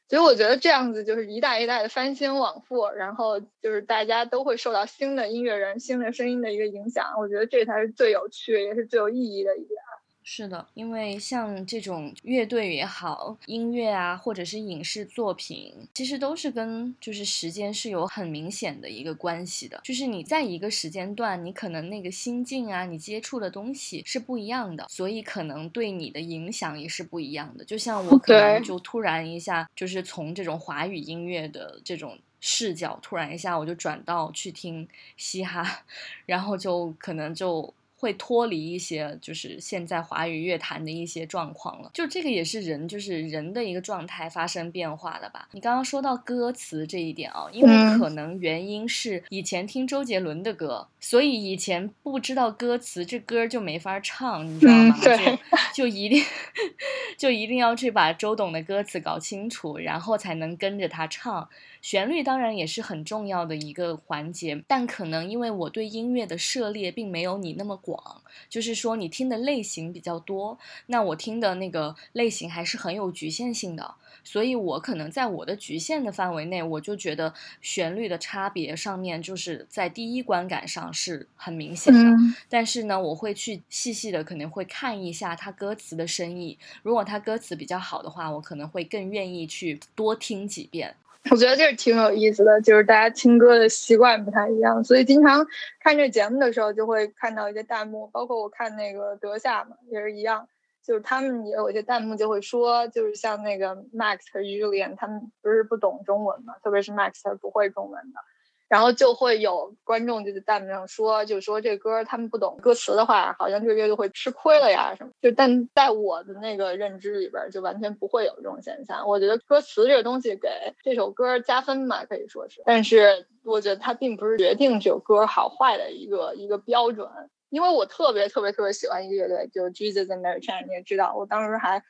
[0.08, 9.86] 所以我觉得这样子就是一代一代的翻新往复，然后就是大家都会受到新的音乐人、新的声音的一个影响，我觉得这才是最有趣也是最有意义的一点。
[10.28, 19.80] 是的，因为像这种乐队也好，音乐啊，或者是影视作品，其实都是跟就是时间是有很明显的一个关系的。
[19.84, 27.64] 就是你在一个时间段，你可能那个心境啊，你接触的东西是不一样的，所以可能对你的影响也是不一样的。
[27.64, 35.84] 就像我可能就突然一下，就是从这种华语音乐的这种视角，突然一下我就转到去听嘻哈，
[36.26, 37.72] 然后就可能就。
[37.98, 41.90] 会脱离一些，就是现在华语乐坛的一些状况了。
[41.94, 45.48] 就这个也是人，就是人的一个状态发生变化的吧。
[45.52, 54.96] 你刚刚说到歌词这一点啊，因为可能原因是以前听周杰伦的歌，所以以前不知道歌词，这歌就没法唱，你知道吗？
[55.02, 55.38] 对，
[55.74, 56.22] 就一定
[57.16, 61.48] 就一定要去把周董的歌词搞清楚，然后才能跟着他唱。
[61.82, 68.20] 旋律当然也是很重要的一个环节，但可能因为我对音乐的涉猎并没有你那么广，
[68.51, 73.94] 就是说你听的类型比较多，那我听的那个类型还是很有局限性的，
[74.25, 82.01] 所以我可能在我的局限的范围内，我就觉得旋律的差别上面就是在第一观感上是很明显的。
[82.49, 90.96] 但是呢，我会去细细的可能会看一下它歌词的深意，如果它歌词比较好的话，我可能会更愿意去多听几遍。
[91.30, 95.44] 我觉得这是挺有意思的，就是大家听歌的习惯不太一样，所以经常
[95.80, 100.48] 看这节目的时候，就会看到一些弹幕，包括我看那个德夏嘛，也是一样，
[100.84, 108.20] 就是他们也有一些弹幕就会说，就是像那个 Max 和 Julian，他们不是不懂中文嘛，特别是 Max 他不会中文的。
[108.68, 115.12] 然后就会有观众就在弹幕上说，就说这歌他们不懂歌词的话，好像这个乐队会吃亏了呀什么。
[115.22, 119.07] 就但在我的那个认知里边，就完全不会有这种现象。
[119.07, 120.48] 我觉得歌词这个东西给
[120.83, 122.62] 这首歌加分嘛，可以说是。
[122.66, 127.09] 但是我觉得它并不是决定这首歌好坏的一个一个标准。
[127.50, 131.81] 因为我特别特别特别喜欢一个乐队，就是 Jesus and Mary Chain，你也知道，我当时还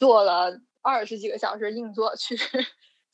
[0.00, 2.36] 坐了二十几个小时硬座去。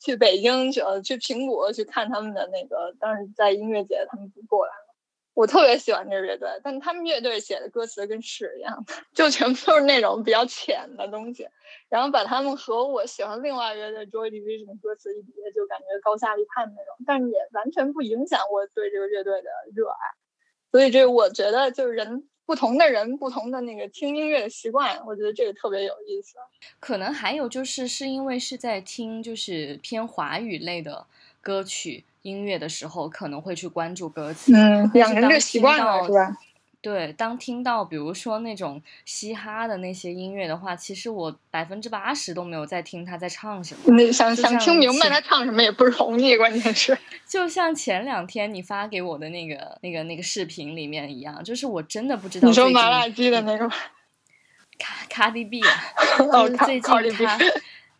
[0.03, 4.93] 去北京去呃去苹果去看他们的那个，当时在音乐节他们过来了。
[5.33, 8.85] 我特别喜欢这个乐队，但他们乐队写的歌词跟屎一样，
[9.15, 11.47] 就全部都是那种比较浅的东西。
[11.89, 16.93] 然后把他们和我喜欢另外乐队 Joy Division 的歌词一比，就感觉高下立判那种。
[17.07, 19.97] 但是也完全不影响我对这个乐队的热爱。
[20.71, 26.35] 所以这我觉得就是人不同的人不同的那个听音乐的习惯，我觉得这个特别有意思。
[26.79, 31.05] 可能还有就是是因为是在听就是偏华语类的
[31.41, 34.53] 歌曲音乐的时候，可能会去关注歌词。
[34.53, 36.37] 嗯，养成这习惯了是吧？
[36.83, 43.95] 对，当听到比如说那种嘻哈的那些音乐的话，其实我百分之八十都没有在听他在唱什么。
[43.95, 46.97] 你想想听明白他唱什么也不容易，关键是。
[47.25, 53.73] 就像前两天你发给我的那个、那个、那个视频里面一样，就是我真的不知道你说麻辣鸡的那个吗？
[54.77, 55.69] 卡卡迪 B 啊，
[56.19, 57.37] 哦就是最近他，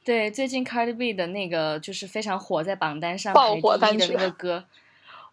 [0.03, 4.65] 对最近 Cardi B 的那个就是非常火，在榜单上爆排火的那个歌，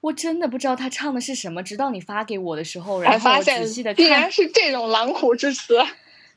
[0.01, 5.79] 我真的不知道他唱的是什么，直到你发给我的时候，然后我才发现仔细的看竟然，是这种狼虎之词。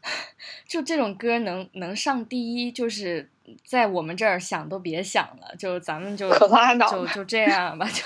[0.68, 3.30] 就这种歌能能上第一，就是
[3.66, 8.04] 在我们这儿想都别想了，就咱们就可拉倒就就这样吧，就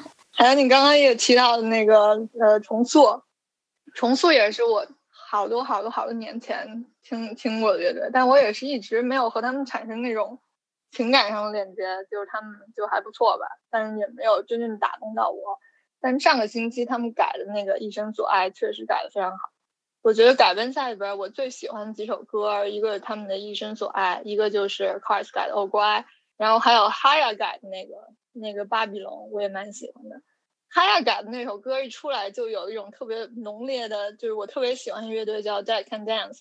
[0.32, 3.22] 还有你刚刚也提到的那个呃重塑，
[3.94, 10.40] 重塑也是我好多好多好多年前听听过的乐队，但我也是一直没有和他们产生那种
[10.96, 15.58] 情感上的链接，就是他们就还不错吧，但是也没有真正打动到我。
[16.00, 19.50] 但上个星期他们改的那个《一生所爱》确实改的非常好。
[20.02, 26.00] 我觉得改编赛里边我最喜欢的几首歌，一个是他们的《一生所爱》，一个就是 Cars 改的《哦乖》，
[26.36, 27.94] 然后还有 Haya 改的那个
[28.32, 30.22] 那个《巴比龙》，我也蛮喜欢的。
[30.68, 36.38] 哈亚改的那首歌一出来，就有一种特别浓烈的，就是我特别喜欢的乐队叫 Dead Can Dance，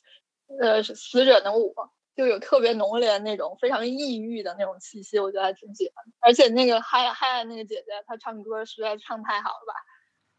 [0.60, 1.74] 呃，是死者能舞，
[2.16, 6.06] 就有特别浓烈的那种非常抑郁的那种气息，我觉得还挺喜欢。
[6.20, 9.74] 而且那个哈亚哈亚那个姐姐，她唱歌实在唱太好了吧，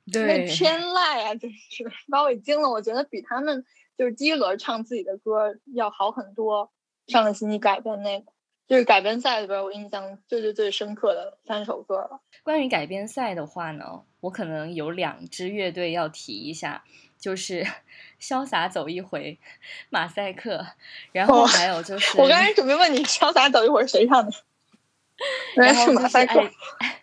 [0.07, 2.71] 那对天籁啊，真是把我给惊了。
[2.71, 3.65] 我觉得比他们
[3.97, 6.73] 就是第一轮唱自己的歌要好很多。
[7.09, 8.33] 上个星期改编那个，
[8.67, 12.21] 就是改编赛里边我印象最最最深刻的三首歌了。
[12.43, 16.83] 关于改编赛的话呢，我可能有两支乐队要提一下，
[17.17, 17.63] 就是
[18.21, 19.39] 《潇洒走一回》
[19.91, 20.67] 马赛克，
[21.13, 24.33] 然后哦还有就是、我刚才准备问你《潇洒走一会儿》谁唱的？
[25.57, 26.41] 然后就是马赛克
[26.79, 27.03] 爱。，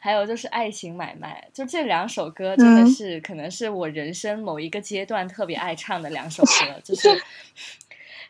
[0.00, 7.08] 还有就是《爱情买卖》，就这两首歌真的嗯是、可能是我人生某一个阶段特别爱唱的两首歌，就 是《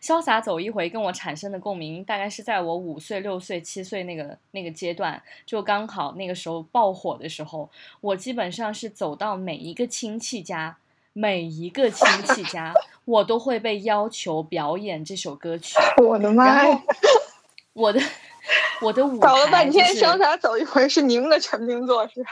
[0.00, 10.78] 潇洒走一回》跟我产生的共鸣，大概是在我五岁、六岁、七岁那个那个阶段，就刚好那个时候爆火的时候，我基本上是走到每一个亲戚家。
[11.12, 12.72] 每一个亲戚家，
[13.04, 15.76] 我都会被要求表演这首歌曲。
[16.02, 16.82] 我的妈呀然后！
[17.72, 18.00] 我的
[18.80, 22.30] 我的舞台、就是、搞了半天，潇洒走一回是您的成名作是吧？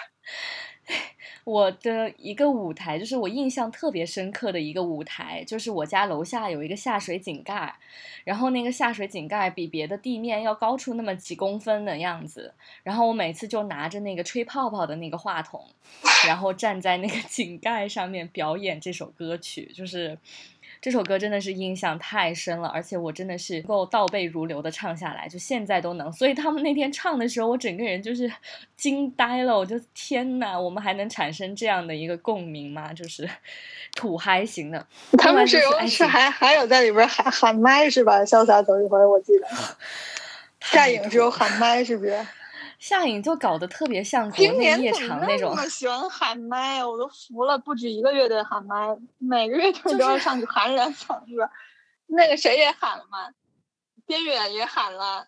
[1.47, 7.73] 我的一个舞台，就是我印象特别深刻的一个舞台，就是我家楼下有一个下水井盖，
[8.25, 15.65] 然后那个下水井盖比别的地面要高出那么几公分的样子，然后我每次就拿着那个吹泡泡的那个话筒，
[16.27, 20.19] 然后站在那个井盖上面表演这首歌曲，就是。
[20.81, 26.13] 这首歌真的是印象太深了，而且我真的是够倒背如流的唱下来，就现在都能。
[26.13, 28.31] 所以他们那天唱的时候，我整个人就是
[28.77, 32.93] 惊呆了，我就天呐，我们还能产生这样的一个共鸣吗？
[32.93, 33.29] 就是
[33.95, 34.87] 土嗨型的。
[35.19, 38.21] 他们是有是还还有在里边喊喊麦是吧？
[38.21, 39.47] 潇洒走一回，我记得
[40.61, 42.27] 夏颖是有喊麦是不是？
[42.79, 46.89] 夏颖就搞得特别像国今内夜年怎么场那种，那么喜欢喊麦啊？
[46.89, 51.51] 我都服了，不止一个乐队喊麦，每个乐队都要上去喊两嗓子。
[52.07, 53.31] 那个谁也喊了嘛，
[54.07, 55.27] 边远也喊了，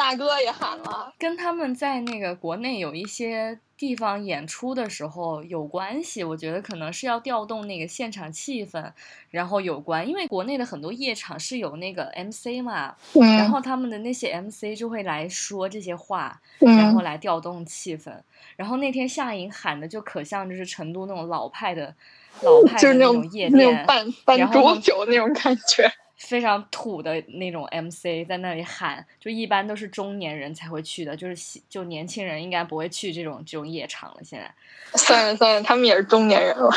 [0.00, 1.12] 大哥也喊了。
[1.18, 6.24] 跟他们在那个国内有一些地方演出的时候有关系。
[6.24, 8.92] 我觉得可能是要调动那个现场气氛，
[9.28, 18.10] 然后有关，因为国内的很多夜场是有那个 MC 嘛，然嗯后他们的那些 MC 就会来说这些话，然后嗯，来调动气氛。
[18.56, 21.94] 然后那天夏颖喊的就可像就是成都那种老派的、
[22.40, 25.92] 老派的就是那种种夜那种店，办办然后呢浊酒那种感觉。
[26.20, 34.20] 非常土的那种 MC 在那里喊，就一般都是中年人才会去的，就是就年轻人应该不会去这种这种夜场了。
[34.22, 34.54] 现在，
[34.98, 36.70] 算了算了，他们也是中年人了。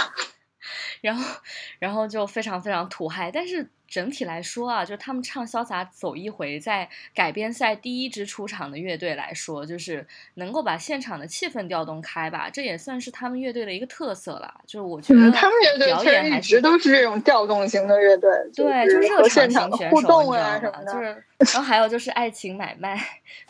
[1.02, 1.42] 然后
[1.78, 10.04] 然后就非常非常土嗨，但是整体来说啊，就是他们唱《潇洒走一回》在改编赛第一支出场的乐队来说，就是
[10.34, 14.52] 能够把现场的气氛调动开吧，这也算是他们乐队的一个特色了。
[14.66, 20.92] 就是我觉得嗯，他们乐队一演还是直都是这种调动型的乐队，对，就和热场现场的型选手，互动啊什么，的。
[20.92, 23.00] 是，然后还有就是爱情买卖，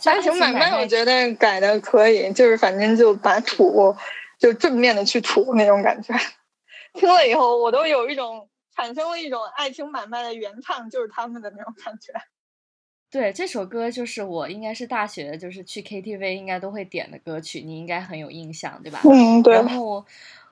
[0.03, 3.95] 爱情买买卖，我觉得改的可以，就是反正就把土
[4.37, 6.13] 就正面的去土那种感觉。
[6.93, 12.13] 听了以后，我都有一种产生了一种爱情买卖的原唱就是他们的那种感觉。
[13.09, 18.99] 对，这首歌就是我应该是大学就是去 KTV 应该都会点的歌曲，你应该很有印象，对吧？
[19.03, 20.03] 嗯，对然后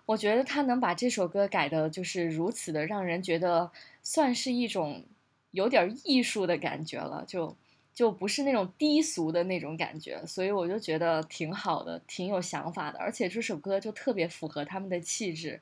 [0.06, 3.72] 我觉得他能把这首歌改的，就是如此的让人觉得
[4.04, 5.04] 算是一种
[5.50, 7.58] 有点艺术的感觉了，就
[7.96, 15.60] 就不是那种低俗的那种感觉，所以我就觉得挺好的，挺有想法的，而且这首歌就特别符合他们的气质，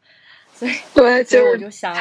[0.59, 1.95] 所以对，所以就是我就想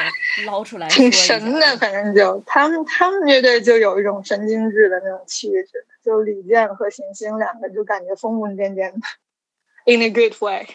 [0.45, 8.99] 捞出来挺神的，反正就他们他们乐队就有一种神经质的那种气质，就李健和行星两个就感觉疯疯癫癫的
[9.85, 10.67] ，in a good way。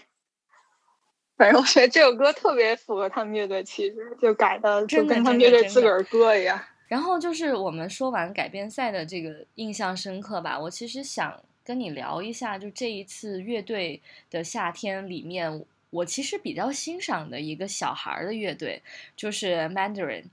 [1.37, 6.59] 反正我觉得这首歌特别符合他们乐队气质，就改的就跟他们乐队自个儿歌一样。
[6.87, 18.83] 然后就是我们说完改编赛的这个印象深刻吧，我其实想跟你聊一下，就这一次乐队的夏天里面，我其实比较欣赏的一个小孩儿的乐队，
[19.17, 20.25] 就是 Mandarin。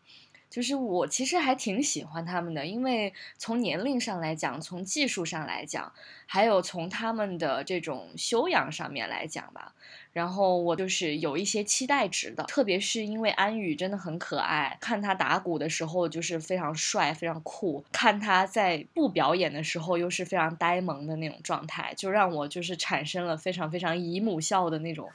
[0.51, 5.91] 就是我其实还挺喜欢他们的，因为从年龄上来讲，从技术上来讲，
[6.25, 9.71] 还有从他们的这种修养上面来讲吧。
[10.11, 25.09] 然后我就是有一些期待值的，特别是因为安宇真的很可爱，看他打鼓的时候就是非常帅、非常酷，看他在不表演的时候又是非常呆萌的那种状态，就让我就是产生了非常非常姨母笑的那种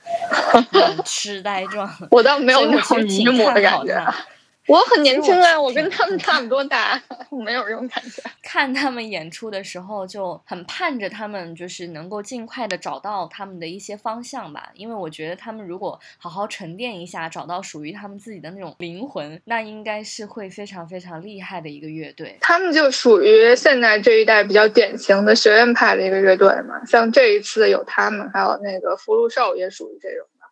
[1.04, 1.94] 痴呆状。
[2.10, 4.26] 我倒没有那种姨母的感觉他。
[4.68, 7.00] 我很年轻啊，我我跟他们差不多大，
[7.30, 8.22] 我没有这种感觉。
[8.42, 22.36] 看他们演出的时候，就很盼着他们就是能够尽快的找到他们的一些方向吧，因为我觉得他们如果好好沉淀一下，找到属于他们自己的那种灵魂，那应该是会非常非常厉害的一个乐队。
[22.40, 30.46] 他们就属于现在这一代比较典型的学院派的一个乐队嘛，像这一次有他们，还有那个福禄寿也属于这种的，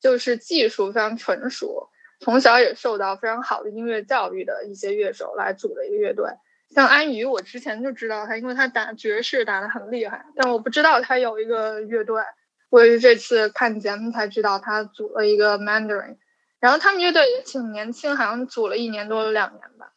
[0.00, 1.88] 就是技术非常纯熟，
[2.20, 6.26] 从小也受到非常好的音乐教育的一些乐手来组的一个乐队。
[6.70, 12.22] 像安宇，我之前就知道他，因为他打爵士打得很厉害，但我不知道他有一个乐队，
[12.70, 16.16] 我也是这次看节目才知道他组了一个 Mandarin，
[16.58, 19.92] 然后他们乐队也挺年轻，好像组了一年多两年吧。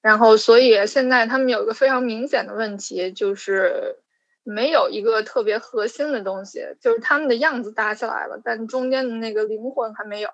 [0.00, 3.96] 然后，所以现在他们有一个非常明显的问题，就是
[4.42, 10.28] 没有一个特别核心的东西，就是他们的样子搭起来了，但中间的那个灵魂还没有，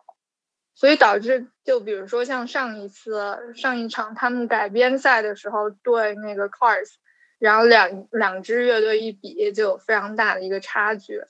[0.80, 6.94] 所以导致就比如说像上一次上一场他们改编赛的时候对那个 Cars，
[7.38, 11.22] 然后两两支乐队一比，就有非常大的一个差距，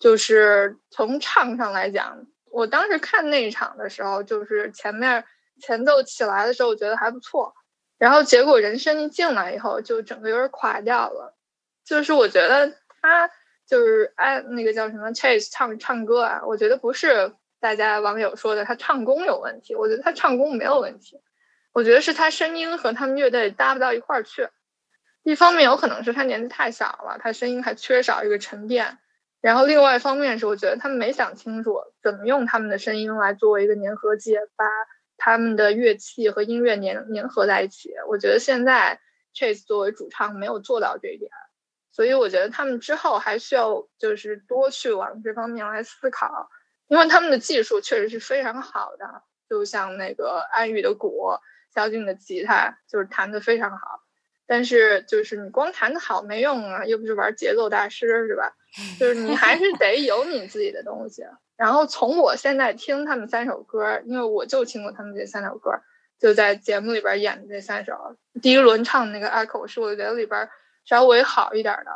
[0.00, 5.24] 就是从唱上来讲，我当时看那一场的时候，就是前面
[5.60, 7.54] 前奏起来的时候，我觉得还不错。
[7.98, 11.36] 然后结果人声一进来以后，就整个有点垮掉了。
[11.84, 13.30] 就是我觉得他
[13.68, 21.20] 就是哎那个叫什么 Chase 唱唱歌啊，我觉得不是大家网友说的他唱功有问题，我觉得他唱功没有问题，
[21.72, 24.48] 我觉得是他声音和他们乐队搭不到一块儿去。
[25.22, 28.98] 一方面有可能是他年纪太小了，他声音还缺少一个沉淀。
[29.40, 34.64] 然后另外一方面是我觉得他们没想清楚怎么用他们的声音来作为一个粘合剂，把
[35.16, 37.92] 他们的乐器和音乐粘粘合在一起。
[38.08, 39.00] 我觉得现在
[39.34, 41.30] Chase 作为主唱没有做到这一点，
[41.92, 46.48] 所以我觉得他们之后还需要就是多去往这方面来思考，
[46.88, 51.38] 因为他们的技术确实是非常好的，就像那个安宇的鼓，
[51.74, 54.00] 肖俊的吉他就是弹得非常好。
[54.48, 58.54] 但是就是你光弹得好没用啊，又不是玩节奏大师是吧？
[59.00, 61.24] 就是你还是 得有你自己的东西。
[61.56, 65.72] 然后从我现在听他们三首歌，因为我就听过他们这三首歌，
[66.20, 68.16] 就在节目里边演的这三首。
[68.40, 70.48] 第一轮唱的那个 Echo 是我觉得里边
[70.84, 71.90] 稍微好一点的，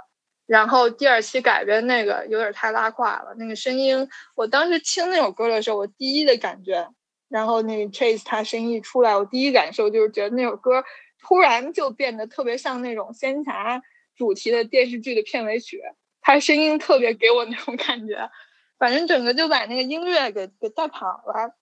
[0.51, 6.89] 然后第二期改编那个有点太拉胯了，那个声音，我当时听那首歌的时候，我第一的感觉，
[7.29, 10.83] 然后那个 Chase 他声音一出来，我第一感受就是觉得那首歌
[11.21, 13.81] 突然就变得特别像那种仙侠
[14.17, 15.81] 主题的电视剧的片尾曲，
[16.21, 18.29] 他声音特别给我那种感觉。
[18.77, 21.55] 反正整个就把那个音乐给给带跑了。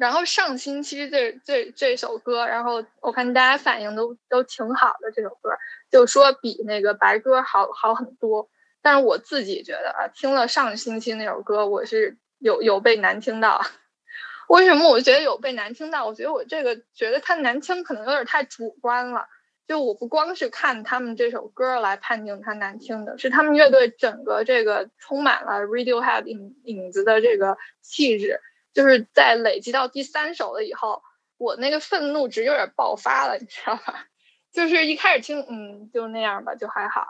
[0.00, 5.50] 然后上星期这这这首歌，然后我看大家反应都都挺好的，这首歌
[5.90, 8.48] 就说比那个白歌好好很多。
[8.80, 13.60] 但是我自己觉得啊，听了上星期那首歌，我是有有被难听到。
[14.48, 16.06] 为什么我觉得有被难听到？
[16.06, 19.26] 我觉得我这个觉得它难听可能有点太主观了。
[19.68, 28.40] 就我不光是看他们这首歌来判定它难听的，是他们乐队整个这个充满了 Radiohead 影影子的这个气质，
[28.72, 31.02] 就是在累积到第三首了以后，
[31.38, 34.06] 我那个愤怒值有点爆发了，你知道吧？
[34.52, 37.06] 就是一开始听，嗯，就那样吧，就还好，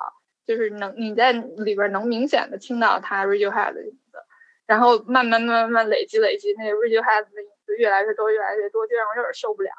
[0.47, 4.19] 就是能你在里边能明显的听到它 Radiohead 的影子，
[4.67, 9.71] 然后慢慢慢慢慢累积累积，那个 Radiohead 的影子越来越多越来越多，就让我有点受不了。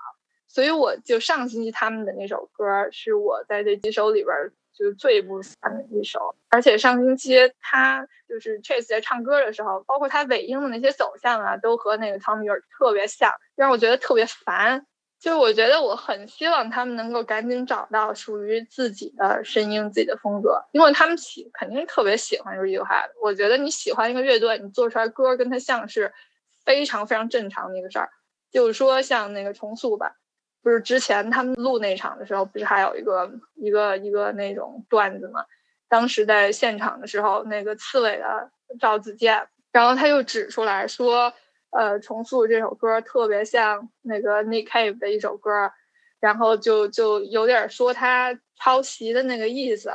[0.47, 4.51] 所以我就上星期他们的那首歌是我在这几首里边
[4.81, 6.33] 就是最不喜欢的一首。
[6.49, 14.87] 而且上星期他就是 Chase 在唱歌的时候，包括他尾音的那些走向啊，都和那个 Tom y o r 特别像，让我觉得特别烦。
[15.19, 23.11] 就是我觉得我很希望他们能够赶紧找到属于自己的声音、自己的风格，因为他们喜肯定特别喜欢 Radiohead。
[23.21, 26.11] 我觉得你喜欢一个乐队，你做出来歌跟他像是
[26.65, 28.09] 非常非常正常的一个事儿。
[28.51, 30.15] 就是说像那个重塑吧。
[30.63, 35.43] 不是之前他们录那场的时候，不是还有一个一个一个那种段子吗？
[35.89, 41.33] 当时在现场的时候，那个刺猬的赵子健，然后他就指出来说，
[41.71, 45.71] 呃，重塑这首歌特别像那个 Nick Cave 的一首歌，
[46.19, 49.91] 然后就就有点说他抄袭的那个意思。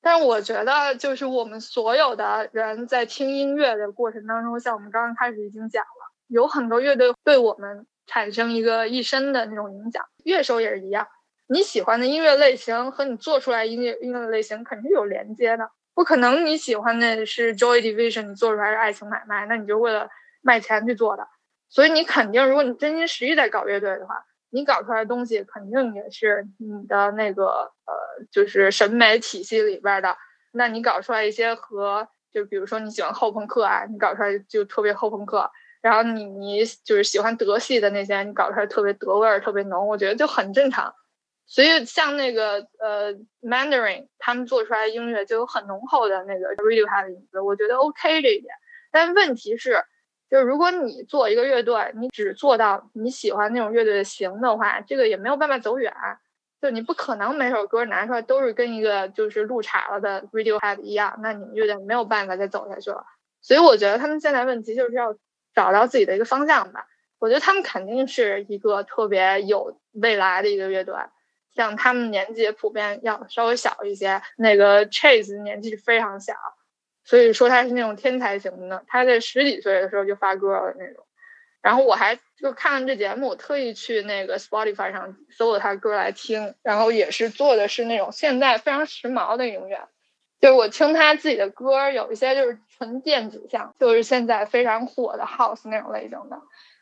[0.00, 7.86] 但是我觉得，就是我们所有的人在听音乐的过程当中，像我们刚刚开始已经讲了，有很多乐队对我们。
[8.06, 11.06] 产生一个一生的那种影响，乐手也是一样。
[11.46, 20.08] 你喜欢的音乐类型和你做出来音乐音乐类型肯定是有连接的，不可能你喜欢的是 Joy Division，你做出来是爱情买卖，那你就为了
[20.42, 21.26] 卖钱去做的。
[21.68, 30.16] 所以你肯定，如果你真心实意在搞乐队的话，你搞出来的东西肯定也是你的那个呃，就是审美体系里边的。
[30.52, 35.50] 那你搞出来一些和，就比如说你喜欢后朋克啊，你搞出来就特别后朋克。
[35.82, 40.94] 然后你你就是喜欢德系的那些，你搞出来特别德味儿，特别浓，我觉得就很正常。
[41.46, 43.12] 所以像那个呃
[43.42, 48.54] ，Mandarin 他们做出来的音乐就有很浓厚的那个 Radiohead 的影子，我觉得 OK 这一点。
[48.92, 49.82] 但问题是，
[50.30, 55.92] 就是如果你做一个乐队，你只做到你喜欢那种乐队的型的话，这个也没有办法走远。
[56.60, 63.02] 就你不可能每首歌拿出来都是跟一个就是路岔了的 Radiohead 一样，那你们乐队没有办法再走下去了。
[63.40, 65.16] 所以我觉得他们现在问题就是要。
[65.60, 66.86] 找到自己的一个方向吧，
[67.18, 70.94] 我觉得他们肯定是一个特别有未来的一个乐队。
[71.54, 76.32] 像他们年纪普遍要稍微小一些，那个 Chase 年纪非常小，
[77.04, 78.84] 所以说他是那种天才型的。
[78.86, 81.04] 他在十几岁的时候就发歌了那种。
[81.60, 89.88] 然后我还就看了这节目，我特意去那个 Spotify 上搜了他歌来听，然后也是做的是那种现在非常时髦的音乐。
[90.40, 96.40] 就是我听他自己的歌，有一些就是纯电子像，就是现在非常火的 House 那种类型的，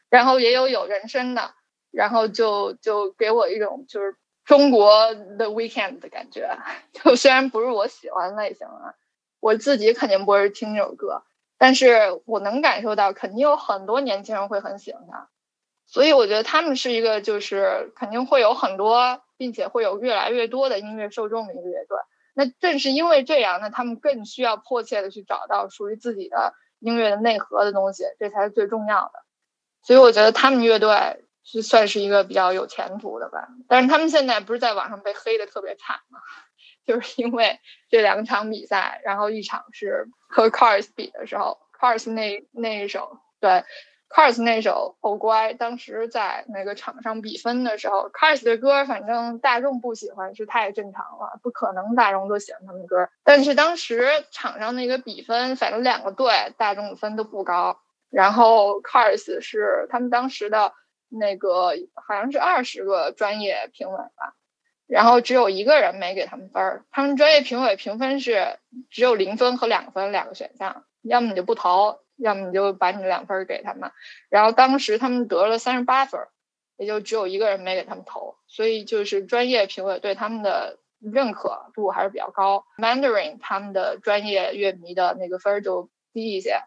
[0.09, 1.51] 然后也有有人声的，
[1.91, 6.57] 然后就就给我一种就是中国的 Weekend 的感觉。
[6.93, 8.95] 就虽然不是我喜欢类型啊，
[9.41, 11.25] 我自己肯定不会听这首歌，
[11.59, 15.29] 但是我能感受到肯定有很多年轻人会很喜欢他，
[15.85, 21.99] 所以我觉得他们是一个就是肯定会有很多，并且会有越来越多的音乐受众的一个乐队。
[22.39, 29.25] 那正是因为这样，那他们更需要迫切的去找到属于自己的音乐的内核的东西，这才是最重要的。
[29.83, 33.49] 所以我觉得他们乐队是算是一个比较有前途的吧。
[33.67, 36.21] 但是他们现在不是在网上被黑的特别惨吗？
[36.87, 37.59] 就是因为
[37.91, 43.65] 这两场比赛，然后一场是和 Cars 比的时候，Cars 那那一首对。
[44.09, 53.09] Cars 那首《哦乖》，当时在那个场上比分的时候，Cars 的歌反正大众不喜欢是太正常了，不可能大众都喜欢他们歌。
[53.23, 57.81] 但是当时场上那个比分，反正两个队大众的分都不高。
[58.11, 60.73] 然后 Cars 是他们当时的
[61.11, 64.35] 那个好像是二十个专业评委吧，
[64.87, 66.83] 然后只有一个人没给他们分。
[66.91, 72.01] 他们专业评委评分是只有零分和两分两个选项，要么你就不投。
[72.19, 73.91] 要么你就把你的两分给他们，
[74.29, 76.21] 然后当时他们得了三十八分，
[76.77, 82.65] 也就只有一个人没给他们投，所以就是专业评委对他们的认可度还是比较高。
[82.77, 86.61] Mandarin 他们的专业乐迷的那个分就低一些，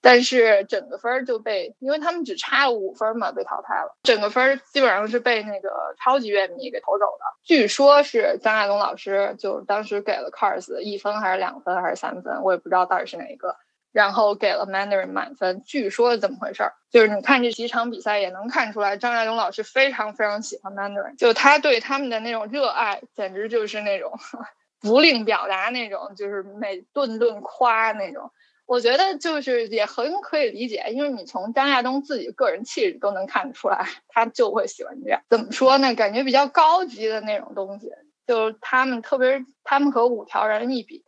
[0.00, 3.96] 但是整个分就被，因为他们只差了五分嘛，被淘汰了。
[4.02, 7.24] 整个分基本上是被那个超级乐迷给投走的。
[7.44, 13.56] 据说是张亚东老师就当时给了 Cars 一分还是两分还是三分，我也不知道到底是哪一个。
[13.96, 16.74] 然后给了 Mandarin 满分，据说怎么回事儿？
[16.90, 24.12] 就是你看这几场比赛也能看出来，张亚东老师非常非常喜欢 Mandarin，就他对他们的那种热爱，简直就是那种
[24.82, 28.30] 不吝表达那种，就是每顿顿夸那种。
[28.66, 35.22] 我觉得就是也很可以理解，因为你从张亚东自己个人气质都能看得出来，他就会喜欢这样。
[35.30, 35.94] 怎么说呢？
[35.94, 37.88] 感觉比较高级的那种东西，
[38.26, 41.02] 就是他们特别他们和五条人一比，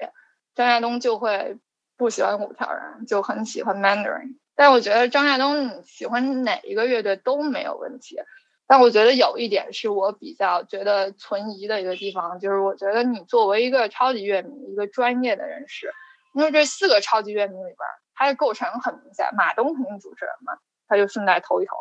[0.54, 1.58] 张亚东就会。
[1.98, 4.38] 不喜欢五条人，就很喜欢 Mandarin。
[4.56, 8.18] 但我觉得张亚东喜欢哪一个乐队都没有问题。
[8.66, 15.90] 但我觉得有一点是我比较觉得存疑的一个地方，就是我觉得你作为一个超级乐迷，一个专业的人士，
[16.34, 17.76] 因为这四个超级乐迷里边，
[18.14, 20.52] 他的构成很明显，马东肯定主持人嘛，
[20.86, 21.72] 他就顺带投一投。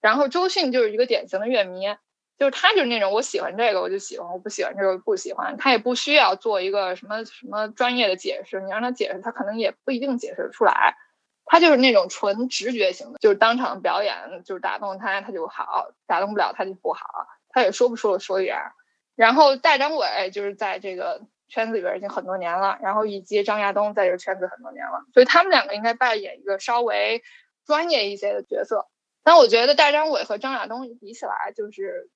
[0.00, 1.86] 然后周迅就是一个典型的乐迷，
[2.38, 10.96] 就是他就是那种我喜欢这个我就喜欢，我不喜欢这个不喜欢，他也不需要做一个什么什么专业的解释，你让他解释，他可能也不一定解释得出来。
[11.44, 17.04] 他就是那种纯直觉型的，就是当场表演，就是打动他他就好，打动不了他就不好，
[17.48, 18.72] 他也说不出所以然。
[19.16, 27.22] 然后大张伟就是在这个圈子里边已经很多年了，然后以及张亚东在这个圈子很多年了，所以他们两个应该扮演一个稍微
[27.66, 28.86] 专业一些的角色。
[29.22, 32.08] 但我觉得大张伟和张亚东比起来，就是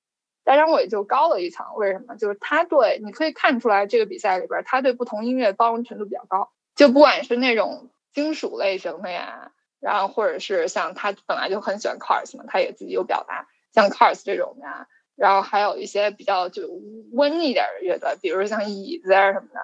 [0.47, 1.67] 大张伟就高了一层。
[1.75, 2.15] 为什么？
[2.15, 6.53] 就是他对你可以看出来，这个比赛里边他对不同音乐包容程度比较高。
[6.77, 14.87] 就不管是那种金属类型的呀，然后或者是像他本来就很喜欢 Cars 嘛，他也自己有表达，像 Cars 这种的，
[15.17, 16.69] 然后还有一些比较就
[17.11, 19.61] 温一点的乐队，比如像椅子啊什么的，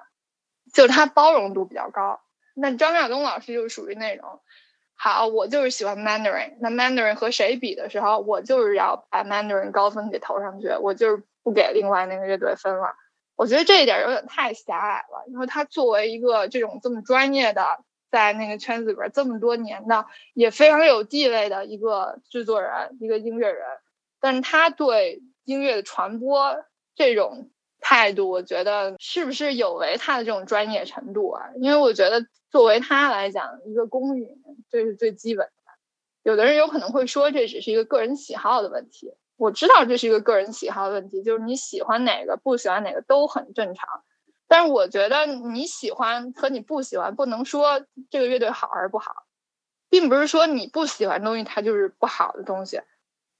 [0.74, 2.20] 就是他包容度比较高。
[2.54, 4.40] 那张亚东老师就属于那种。
[5.04, 6.58] 好，我就是喜欢 Mandarin。
[6.60, 12.94] 那 Mandarin 和谁比的时候，我就是要把 Mandarin 高分给投上去，我就是不给另外那个乐队分了。
[13.34, 17.80] 我觉得这一点有点太狭隘了，因为他作为一个这种这么专业的，
[18.12, 23.66] 在那个圈子里边这么多年的，也非常有地位的一个制作人、一个音乐人，
[24.20, 27.50] 但是他对音乐的传播这种
[27.82, 31.50] 态度，我觉得是不是有违他的这种专业程度啊？
[31.60, 34.26] 因为我觉得作为他来讲，一个公允。
[34.70, 35.52] 这是最基本的。
[36.22, 39.12] 有的人有可能会说，这只是一个个人喜好的问题。
[39.36, 44.02] 我知道这是一个个人喜好的问题，就是你喜欢哪个，不喜欢哪个都很正常。
[44.48, 49.26] 但是我觉得你喜欢和你不喜欢，不能说这个乐队好还是不好，
[49.90, 52.80] 并不是说你不喜欢东西它就是不好的东西。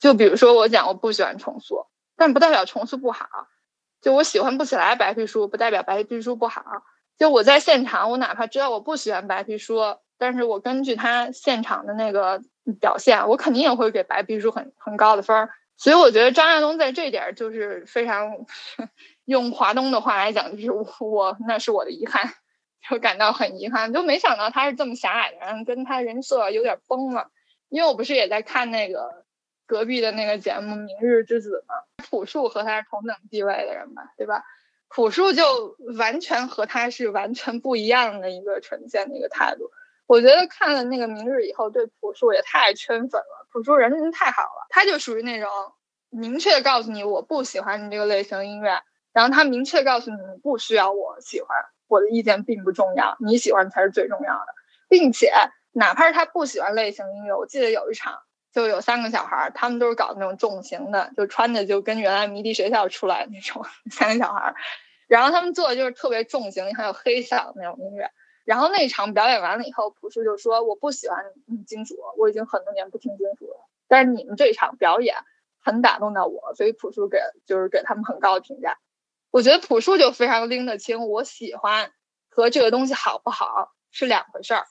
[0.01, 1.87] 就比如说我讲我不喜欢重塑，
[2.17, 3.27] 但不代表重塑不好。
[4.03, 6.63] 就我喜欢不起来白皮书，不代表白皮书不好。
[7.17, 9.81] 就我在现场，我哪怕知道我不喜欢白皮书。
[10.19, 12.41] 但是我根据他现场的那个
[12.81, 15.51] 表现，我肯定也会给白皮书很很高的分儿。
[15.77, 18.31] 所以我觉得张亚东在这点就是非常，
[19.25, 22.33] 用华东的话来讲，就是我那是我的遗憾，
[22.89, 27.29] 就感到很遗憾，就没想到他是这么狭隘的人，跟他人设有点崩了。
[27.69, 29.22] 因为我不是也在看那个
[29.73, 31.75] 隔壁的那个节目《明日之子》嘛，
[32.11, 34.45] 朴树和他是同等地位的人嘛，对吧？
[34.91, 39.71] 朴树就完全和他是完全不一样的一个呈现的一个态度。
[40.07, 43.47] 我觉得看了那个《明日》以后，对朴树也太圈粉了。
[43.51, 45.49] 朴树人太好了，他就属于那种
[46.11, 48.83] 明确告诉你我不喜欢你这个类型音乐，
[49.15, 51.57] 然后他明确告诉你不需要我喜欢，
[51.89, 54.55] 我的意见并不重要，你喜欢才是最重要的。
[54.91, 55.33] 并且
[55.71, 58.21] 哪怕是他不喜欢类型音乐，我记得有一场
[58.53, 64.55] 就有三个小孩儿，他们都是搞那种重型的，就穿的就跟原来迷笛学校出来那种 三个小孩儿，
[65.09, 68.11] 然后他们做的就是特别重型，还有黑嗓那种音乐。
[68.45, 71.25] 然后那场表演完了以后，朴树就说：“我不喜欢
[71.65, 73.69] 金属，我已经很多年不听金属了。
[73.87, 75.15] 但是你们这场表演
[75.61, 78.79] 很打动到我，所以朴树给就是给他们很高的评价。
[79.31, 81.93] 我觉得朴树就非常拎得清，我喜欢
[82.29, 84.67] 和这个东西好不好是两回事儿。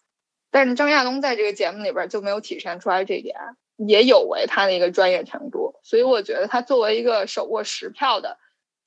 [0.50, 3.40] 但是张亚东在这个节目里边就没有体现出来这一点，
[3.88, 5.76] 也有违他的一个专业程度。
[5.84, 8.38] 所以我觉得他作为一个手握十票的。”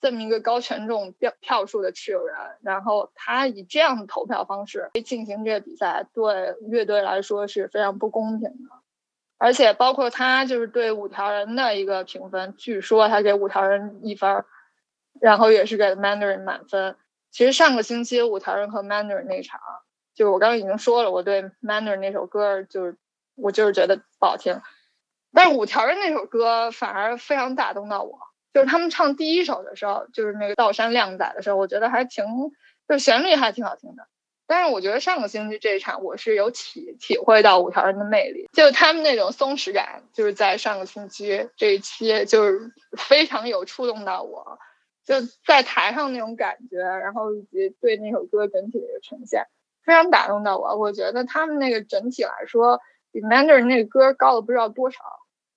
[0.00, 8.82] 这么一个高权重票票数的持有人，然后他以这样的投票方式进行这个比赛，对乐队来说是非常不公平的。
[9.38, 14.44] 而且包括他就是对五条人的一个评分，据说他给五条人一分，
[15.22, 16.96] 然后也是给 Mandarin 满分。
[17.30, 19.58] 其实上个星期五条人和 Mandarin 那场，
[20.14, 22.98] 就是我刚刚已经说了，我对 Mandarin 那首歌就是
[23.36, 24.60] 我就是觉得不好听，
[25.34, 28.18] 但是五条人那首歌反而非常打动到我。
[28.54, 32.24] 就是他们唱第一首的时候，就是那个道山靓仔的时候，我觉得还挺，
[32.88, 34.06] 就旋律还挺好听的。
[34.46, 44.60] 但是我觉得上个星期这一场，我是有体体会到五条人的魅力，就他们那种松弛感，就是在上个星期这一期，就是非常有触动到我，
[45.04, 49.46] 就在台上那种感觉，然后以及对那首歌整体的一个呈现，
[49.82, 50.76] 非常打动到我。
[50.76, 52.80] 我觉得他们那个整体来说，
[53.10, 55.00] 比 Mandarin 那个歌高了不知道多少。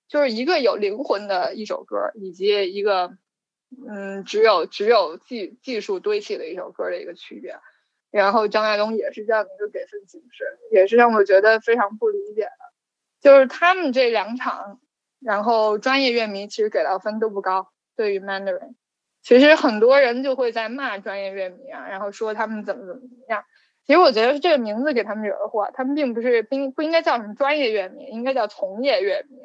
[0.08, 3.16] 就是一个有灵魂的一首歌，以及一个，
[3.88, 7.58] 嗯，只有只有技技术堆砌的一首歌的一个区别。
[8.10, 12.50] 然后张亚东也是这样的一个给分形式，也是让我觉得非常不理解的。
[13.20, 14.80] 就是他们这两场，
[15.20, 17.68] 然后专业乐迷其实给到分都不高。
[17.94, 18.76] 对于 Mandarin，
[19.22, 23.44] 其实很多人就会在骂专业乐迷啊，然后说他们怎么怎么样。
[23.84, 29.36] 其实我觉得是这个名字给他们惹的祸，他们并不是不不应该叫什么专业乐迷，应该叫从业乐迷。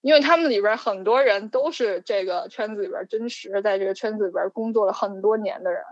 [0.00, 5.82] 因为他们里边很多人都是这个圈子里边真实在这个圈子里边工作了很多年的人，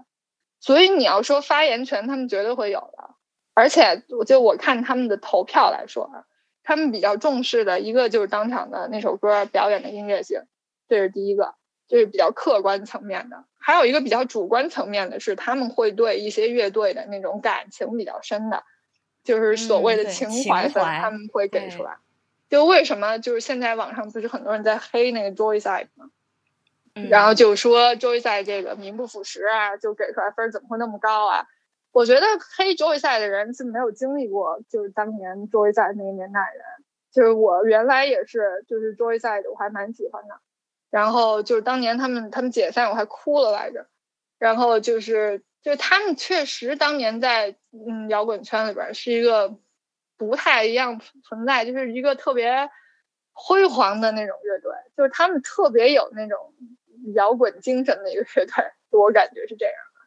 [0.61, 3.15] 所以你要说发言权，他们绝对会有的。
[3.55, 6.25] 而且，我就我看他们的投票来说啊，
[6.63, 10.43] 他们比较重视的一个就是当场的那首歌表演的音乐性，
[10.89, 11.55] 这是第一个。
[11.91, 13.47] 这是比较客观层面的。
[13.59, 18.63] 还有一个比较主观层面的是，他们会对一些乐队的那种感情比较深的，
[19.25, 21.97] 就是所谓的情情怀分，他们会给出对来。
[22.49, 26.11] 就为什么就是现在网上不是很多人在黑那个 Joyside 吗？
[26.95, 31.47] 嗯然后就说 Joyside 这个名不副实啊，就给出来分怎么会那么高啊？
[31.93, 32.27] 我觉得
[32.57, 36.65] 黑 Joyside 的人是没有经历过，就是当年 Joyside 那个年代的人。
[37.11, 40.41] 就是我原来也是，就是 Joyside 我还蛮喜欢的。
[40.91, 43.87] 然后就是当年他们他们解散我还哭了来着。
[44.39, 49.57] 然后就是就是他们确实当年在嗯摇滚圈里边是一个
[50.19, 52.69] 不太一样存在，就是一个特别
[53.33, 56.37] 辉煌的那种乐队，就是他们特别有那种
[57.15, 60.01] 摇滚精神的一个乐队，我感觉是这样的。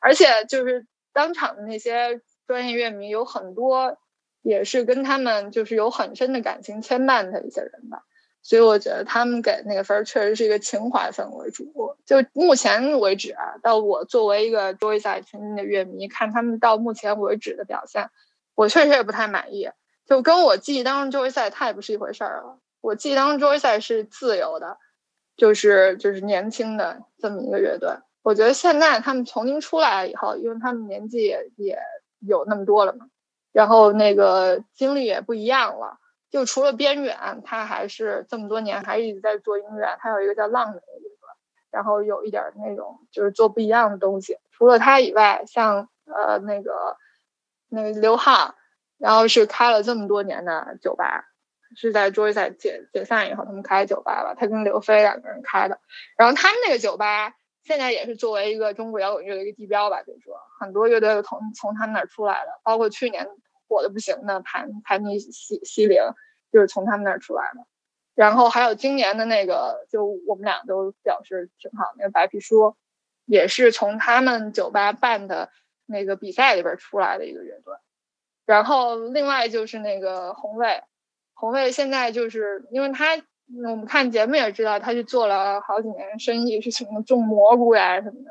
[0.00, 3.98] 而且就是当场的那些专业乐迷有很多
[4.42, 8.04] 也是跟他们就是有很深的感情牵绊的一些人吧。
[8.40, 11.96] 所以我觉得他们给那个分儿确实是一个情怀分为主。
[12.06, 18.08] 就目前为止啊，到我作为一个 Joyside 群的乐迷，看他们到目前为止的表现，
[18.58, 19.70] 我确实也不太满意。
[20.04, 22.58] 就跟我记忆当中 Joyce 太不是一回事儿了。
[22.80, 24.78] 我记忆当中 Joyce 是自由的，
[25.36, 27.90] 就是就是年轻的这么一个乐队。
[28.22, 31.78] 我觉得现在他们重新出来了以后，因为他们年纪也也
[32.18, 33.06] 有那么多了嘛，
[33.52, 35.98] 然后那个经历也不一样了。
[36.28, 39.96] 就除了边远，他还是这么多年还一直在做音乐。
[40.00, 41.10] 他有一个叫浪的乐队，
[41.70, 44.36] 然后有一点儿那种就是做不一样的东西。
[44.50, 46.96] 除了他以外，像呃那个
[47.68, 48.54] 那个刘浩，
[48.98, 51.24] 然后是开了这么多年的酒吧，
[51.76, 54.34] 是在 Joy 在解解散以后他们开酒吧了。
[54.38, 55.80] 他跟刘飞两个人开的，
[56.16, 63.28] 然后他们那个酒吧现在也是作为一个中国摇滚乐的一个地标吧，可以说很多乐队都从从他们那儿出来的，包括去年。
[63.70, 65.98] 火的不行的盘盘尼西西林，
[66.50, 67.66] 就是从他们那儿出来的。
[68.14, 72.78] 然后还有今年的那个，就我们俩都表示挺好，那个白皮书，
[73.26, 75.50] 也是从他们酒吧办的
[75.88, 77.74] 那个比赛里边出来的一个乐队。
[78.46, 80.82] 然后另外就是那个红卫，
[81.34, 88.30] 红卫现在就是因为他，我们看节目也知道，他去做了好几年生意，是什么种蘑菇呀什么的。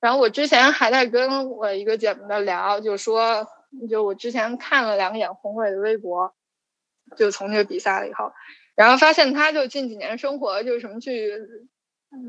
[0.00, 3.48] 然后我之前还在跟我一个姐妹的聊，就说。
[3.90, 6.34] 就我之前看了两眼红卫的微博，
[7.18, 8.32] 就从这个比赛了以后，
[8.74, 11.34] 然后发现他就近几年生活就是什么去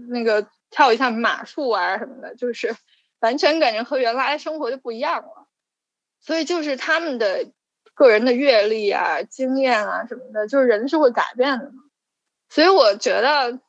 [0.09, 2.75] 那个跳一下马术啊什么的，就是
[3.19, 5.47] 完全感觉和原来生活就不一样了。
[6.19, 7.51] 所以就是他们的
[7.93, 11.83] 个人的阅历啊、经验啊什么的，就是人是会改变的嘛。
[12.49, 13.59] 所以我觉得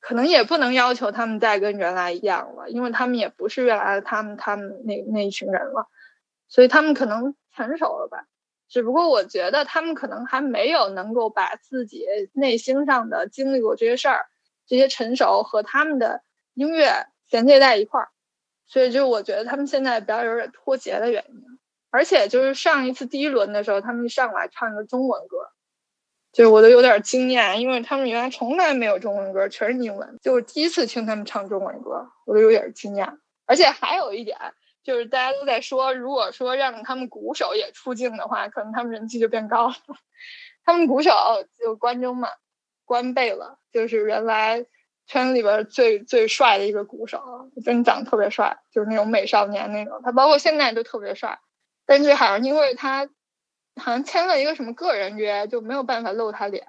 [0.00, 5.88] 可能也不能要求他们再跟原来一样了，因为他们也不是原来的他们他们那那一群人了。
[6.48, 8.26] 所以他们可能成熟了吧，
[8.68, 14.26] 只不过我觉得他们可能还没有能够把自己内心上的经历过这些事儿，
[14.66, 16.22] 这些成熟和他们的
[16.54, 18.08] 音乐衔接在一块儿，
[18.66, 21.42] 所以就我觉得他们现在比较有点脱节的原因。
[21.90, 25.36] 而且就是上一次第一轮的时候，他们上来唱一个中文歌，
[26.32, 33.18] 就是我都有点惊讶，因为他们原来从来没有中文歌，全是英文，就是第一次听他们唱中文歌，我都有点惊讶。
[33.46, 34.36] 而且还有一点。
[34.82, 39.74] 就是大家都在说，如果说让他们鼓手也出镜的话，可能他们人气就变高了。
[40.62, 41.10] 他们鼓手
[41.58, 42.28] 就关中嘛，
[42.84, 44.66] 关贝了，就是原来
[45.06, 50.00] 圈里边最最帅的一个鼓手，真长得特别帅，就是那种美少年那种。
[50.04, 51.38] 他包括现在都特别帅，
[51.86, 53.06] 但是好像因为他
[53.76, 56.66] 好像签了一个什么个人约，就没有办法露他脸，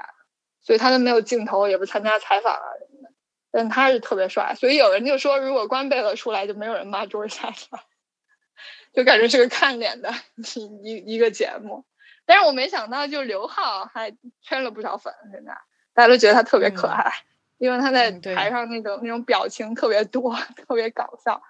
[0.61, 3.13] 所以他都没有镜头，也不参加采访啊什么的。
[3.51, 7.53] 但他是特别帅，所以有人就说，如果关贝勒出来，就没有人骂 George 了。
[8.93, 11.83] 就感觉是个看脸的一一一个节目，
[12.25, 15.51] 但是我没想到，就刘浩还圈了不少粉，现在
[15.93, 20.35] 大家都觉得他特别可爱，嗯、因为他在台上那种、嗯、那种表情特别多，
[20.67, 21.41] 特别搞笑。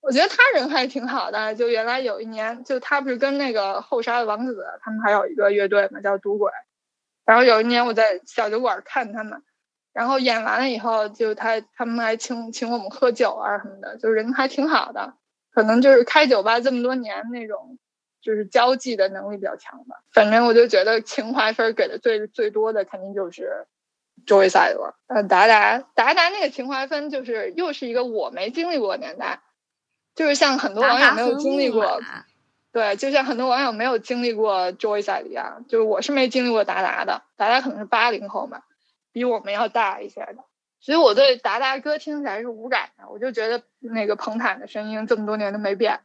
[0.00, 1.54] 我觉得他人还挺好的。
[1.54, 6.50] 就原来有一年，就他不是跟那个后沙的王子，他们还有一个乐队嘛，叫赌鬼。
[7.24, 9.42] 然后有一年我在小酒馆看他们，
[9.92, 15.14] 然后演完了以后，就他他们还请请我们喝酒啊什么的，就人还挺好的。
[15.52, 17.78] 可能就是开酒吧这么多年那种，
[18.22, 19.96] 就是交际的能力比较强吧。
[20.12, 23.66] 反正我就觉得情怀分给的最最多的肯定就是
[24.28, 24.94] Joyside 了。
[25.06, 29.40] 呃，达达达达那个情怀分就是又是一个我没经历过的年代，
[30.14, 32.00] 就是像很多网友没有经历过，
[32.70, 38.62] 对，就像很多网友没有经历过 Joyside 一样，就是我是没经历过达达的，达达可能是八零后嘛，
[39.10, 40.44] 比我们要大一些的。
[40.80, 46.00] 所以我对达达歌听起来是无感的，我就觉得那个彭坦的声音这么多年都没变，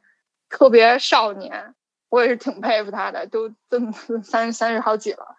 [0.49, 1.75] 特别少年，
[2.09, 3.91] 我也是挺佩服他的，都这么
[4.23, 5.35] 三三十好几了，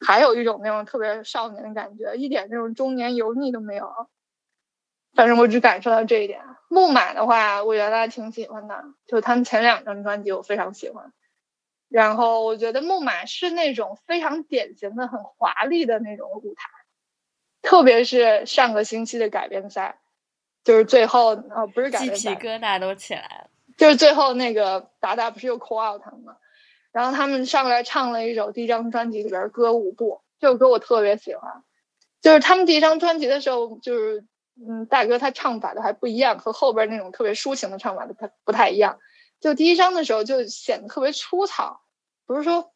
[0.00, 3.90] 还有一种那种特别少年的感觉，一点那种中年油腻都没有。
[5.14, 6.42] 反正我只感受到这一点。
[6.68, 11.12] 木马的话，我原来挺喜欢的，就他们前两张专辑我非常喜欢。
[11.88, 16.68] 然后我觉得木马是那种非常典型的、很华丽的那种舞台，
[17.62, 19.98] 特别是上个星期的改编赛，
[20.62, 23.50] 就是最后呃不是改鸡皮编赛，疙瘩都起来了。
[23.78, 26.36] 就是最后那个达达不是又 call out 他们吗？
[26.92, 31.62] 然后他们上来唱了一首第一张专辑里边儿歌《舞步》，这首歌我特别喜欢。
[32.20, 34.24] 就是他们第一张专辑的时候，就是
[34.68, 38.98] 嗯，大哥他唱法的还不一样，和后边那种特别抒情的唱法的他不太一样。
[39.38, 41.80] 就第一张的时候就显得特别粗糙，
[42.26, 42.72] 不是说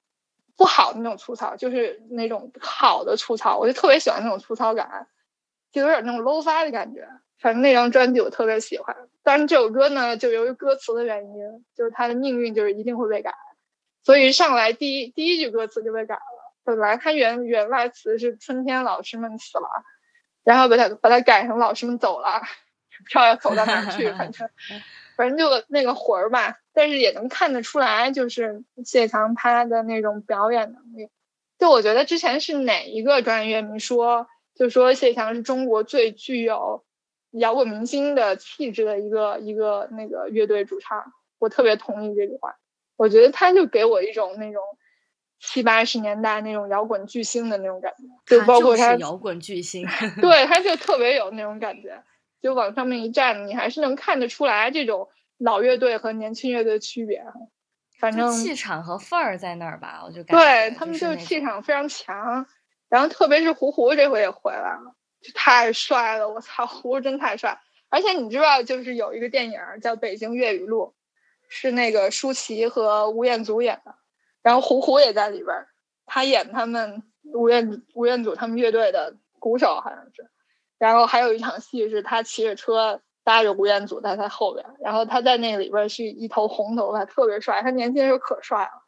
[0.57, 3.59] 不好的那种粗糙，就是那种好的粗糙。
[3.59, 5.09] 我就特别喜欢那种粗糙感，
[5.73, 7.09] 就有点那种 low 发的感觉。
[7.41, 8.97] 反正那张专辑我特别喜欢。
[9.25, 13.35] 当然这首歌呢，就由于歌词的原因，就是它的命运就是一定会被改，
[14.05, 16.21] 所以上来第一第一句歌词就被改了。
[16.65, 19.69] 本来它原原来词是春天老师们死了，
[20.45, 22.41] 然后把它把它改成老师们走了，
[22.99, 24.49] 不知道要走到哪儿去，反正
[25.17, 26.59] 反正就那个魂儿吧。
[26.73, 31.11] 但是也能看得出来，就是谢强他的那种表演能力。
[31.59, 36.85] 就我觉得之前是哪一个专业乐迷说，就说谢强是中国最具有
[37.31, 42.57] 摇滚明星的气质的一个一个那个乐队主唱，我特别同意这句话。
[43.03, 44.63] 我觉得他就给我一种那种
[45.41, 49.85] 七八十年代那种摇滚巨星的那种感觉，就包括他是摇滚巨星。
[50.23, 52.01] 对，他就特别有那种感觉，
[52.41, 57.25] 就往上面一站，你还是能看得出来这种老乐队和年轻乐队的区别。
[57.99, 62.47] 反正气场和范儿在那儿吧，我就感觉对他们就就是气场非常强，
[62.89, 67.59] 然后特别是胡胡这回也回来了，就太帅了，我操，胡胡真太帅！
[67.91, 70.95] 而且你知道，就是有一个电影叫《北京粤语录》，
[71.55, 73.95] 是那个舒淇和吴彦祖演的，
[74.43, 75.69] 然后胡胡也在里边儿，
[76.07, 77.03] 他演他们
[77.35, 80.31] 吴彦吴彦祖他们乐队的鼓手好像是，
[80.79, 88.83] 然后还有一场戏是他骑着车搭着吴彦祖在他后边，然后他在那里边是一头红头发，特别帅，他年轻时候可帅了，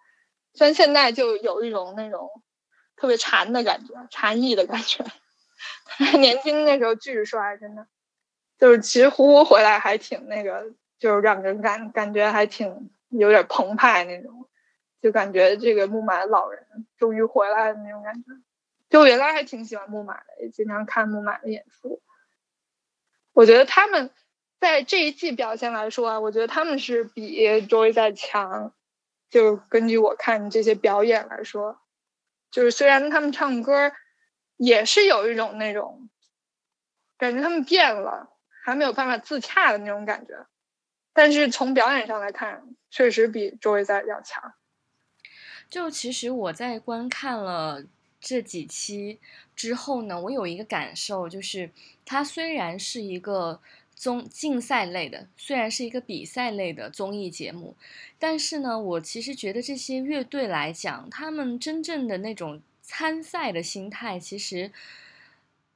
[0.54, 2.30] 虽然现在就有一种那种
[2.96, 5.04] 特别馋的感觉，禅意的感觉，
[6.18, 7.86] 年轻那时候巨帅，真的。
[8.56, 10.64] 就是其实胡胡回来还挺那个，
[11.04, 14.48] 就是让人感感觉还挺有点澎湃那种，
[15.02, 18.22] 就感觉这个木马的老人终于回来的那种感觉。
[18.88, 22.00] 就原来还挺喜欢木马的，也经常看木马的演出。
[23.34, 24.08] 我觉得他们
[24.58, 28.72] 在这一季表现来说啊，我觉得他们是比 Joy 在强。
[29.28, 31.82] 就根据我看这些表演来说，
[32.50, 33.92] 就是虽然他们唱歌
[34.56, 36.08] 也是有一种那种
[37.18, 38.30] 感觉，他们变了。
[38.66, 40.46] 还没有办法自洽的那种感觉，
[41.14, 44.52] 但是从表演上来看，确实比周围在要强。
[45.70, 47.84] 就其实我在观看了
[48.20, 49.20] 这几期
[49.56, 51.70] 之后呢，我有一个感受，就是
[52.04, 53.60] 它虽然是一个
[53.94, 57.76] 综竞赛类的，虽然是一个比赛类的综艺节目，
[58.18, 64.72] 但是呢，我其实觉得这些乐队来讲，他们真正的那种参赛的心态，其实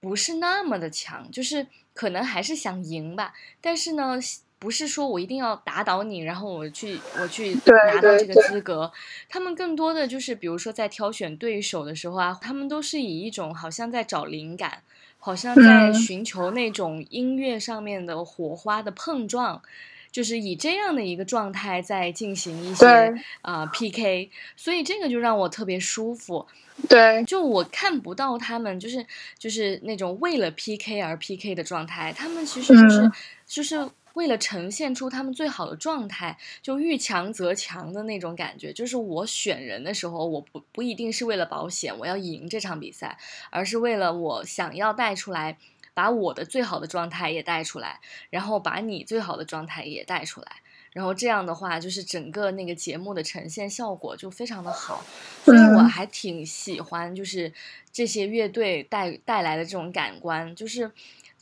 [0.00, 1.68] 不是那么的强，就是。
[1.94, 4.20] 可能还是想赢吧，但是呢，
[4.58, 7.54] 不是说我一定要打倒你，然后我去我去
[7.94, 8.90] 拿到这个资格。
[9.28, 14.82] 他们更多的就是，比如说在挑选对手的时候啊，他们都是以一种好像在找灵感，
[15.18, 19.62] 好像在寻求那种音乐上面的火花的碰撞，
[20.10, 26.46] 就是以这样的一个状态在进行一些啊 PK，所以这个就让我特别舒服。
[26.88, 29.04] 对，就我看不到他们，就是
[29.36, 33.10] 就是那种为了 PK 而 PK 的状态，他们其实就是
[33.46, 33.88] 就是
[34.18, 38.72] 为了呈现出他们最好的状态，就遇强则强的那种感觉。
[38.72, 43.16] 就是我选人的时候，我不不一定是为了保险，我要赢这场比赛，
[43.50, 45.56] 而是为了我想要带出来，
[45.94, 50.48] 把我的最好的状态也带出来，然后把你最好的状态也带出来。
[50.92, 55.04] 然后这样的话，就是整个那个节目的呈现效果就非常的好，
[55.44, 57.52] 所以我还挺喜欢，就是
[57.92, 60.90] 这些乐队带带来的这种感官，就是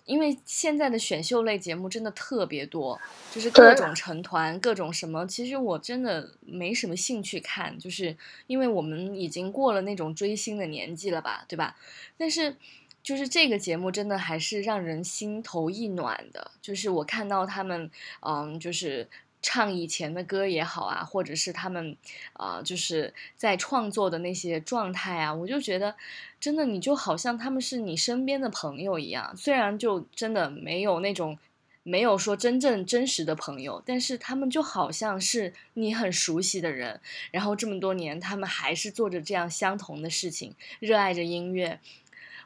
[0.06, 2.98] 因为现在的选秀类节目真的特别多，
[3.30, 11.76] 就是各种成团，各种什么，其实我真的没什么兴趣看，就是因为我们已经过了那种追星的年纪了吧，对吧？
[12.16, 12.56] 但是
[13.02, 17.90] 就是这个节目真的还是让人心头一暖的，就是我看到他们，
[18.20, 19.08] 嗯，就是。
[19.42, 21.96] 唱以前的歌也好啊，或者是他们，
[22.32, 25.94] 啊，就是在创作的那些状态啊，我就觉得，
[26.40, 29.36] 真的你就好像他们是你身边的朋友一样。
[29.36, 31.38] 虽然就真的没有那种，
[31.84, 37.00] 没有说真正真实的朋友，但是他们就好像是你很熟悉的人。
[37.30, 41.78] 然后这么多年，他们还是做着这样相同的事情，热爱着音乐。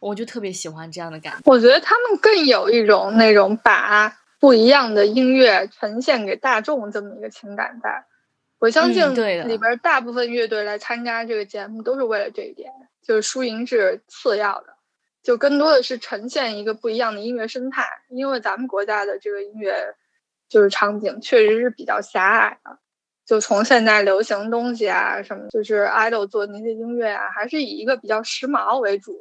[0.01, 1.41] 我就特别喜欢这样的感觉。
[1.45, 8.07] 我觉得他们更有一种那种把不一样的音乐呈现给大众这么一个情感在。
[8.59, 9.15] 我相信
[9.49, 12.73] 里边大部分乐队来参加这个节目都是为了这一点，
[13.03, 14.75] 就是输赢是次要的，
[15.23, 17.87] 就更多的是呈现一个不一样的音乐生态。
[18.09, 19.95] 因为咱们国家的这个音乐
[20.49, 22.79] 就是场景确实是比较狭隘的，
[23.25, 29.19] 就从现在流行东西啊什么，就是 idol 做的那些音乐啊，还是以一个比较时髦为主。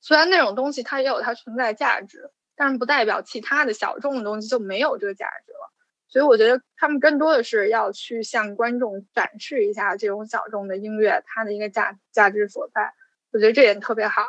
[0.00, 5.72] 虽然那种东西它也有它存在价值，但是不代表其他的小众的东西就没有这个价值了。
[6.08, 12.92] 所以我觉得他们更多的是要去向观众展示一下这种小众的音乐它的一个价价值所在。
[13.30, 14.22] 我觉得这点特别好。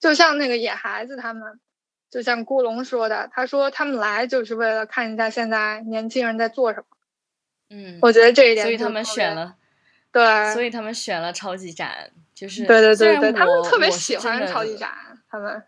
[0.00, 1.60] 就像那个野孩子他们，
[2.10, 6.86] 就像郭龙说的，他说他们来就是为了看一下现在年轻人在做什么。
[7.70, 9.56] 嗯，我觉得这一点所以他们选了，
[10.12, 14.92] 对，所以他们选了超级展，就是对对对对，他们特别喜欢超级展，
[15.28, 15.62] 他们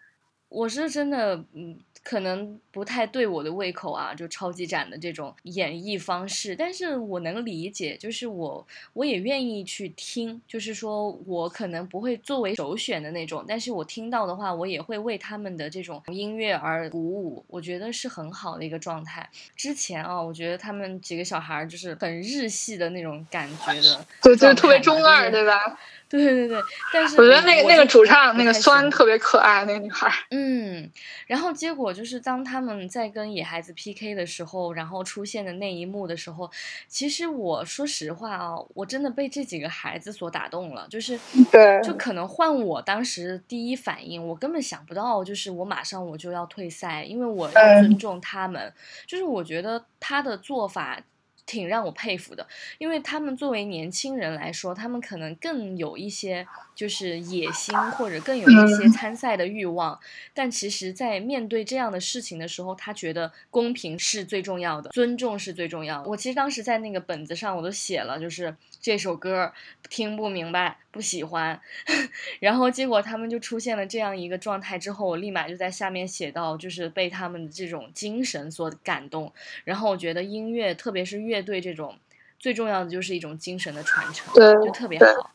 [0.48, 19.28] 我是真的，嗯，可能不太对我的胃口啊，就超级展的这种演绎方式，但是我能理解，就是我我也愿意去听，就是说我可能不会作为首选的那种，但是我听到的话，我也会为他们的这种音乐而鼓舞，我觉得是很好的一个状态。
[19.56, 25.76] 之前啊，我觉得他们几个小孩儿就是很日系的那种感觉的，对就是特别中二，对吧？
[26.08, 30.14] 对对对，但是我觉得那个那个主唱那个酸特别可爱，那个女孩儿。
[30.30, 30.88] 嗯，
[31.26, 36.48] 然后结果就是当他们在跟野孩子 PK 的时候，然后出现的那一幕的时候，
[36.86, 41.18] 其实我说实话啊，我真的被这几个孩子所打动了，就是
[41.50, 48.72] 对就可能换我当时第一反应，我根本想不到，就是我马上我就要退赛，因为我要嗯尊重他们，
[49.06, 51.00] 就是我觉得他的做法。
[51.46, 52.46] 挺让我佩服的，
[52.78, 59.98] 因为他们作为年轻人来说，他们可能更有一些就是野心，或者更有一些嗯参赛的欲望。
[60.34, 66.08] 但其实，在面对这样的事情的时候，他觉得公平是最重要的，尊重是最重要的。
[66.08, 69.52] 我其实当时在那个本子上我都写了，就是这首歌
[69.88, 71.60] 听不明白，不喜欢。
[72.40, 79.32] 然后结果他们就出现了这样一个状态之后，我立马就在下面写到，就是被他们的这种精神所感动。
[79.64, 81.98] 然后我觉得音乐，特别是乐队这种，
[82.38, 85.32] 最重要的就是一种精神的传承，对就特别好。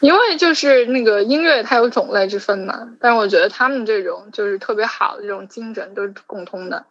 [0.00, 6.86] 因为就是那个音乐它有种类之分嘛，但是我觉得他们这种就是特别好的这种精神都是共通的，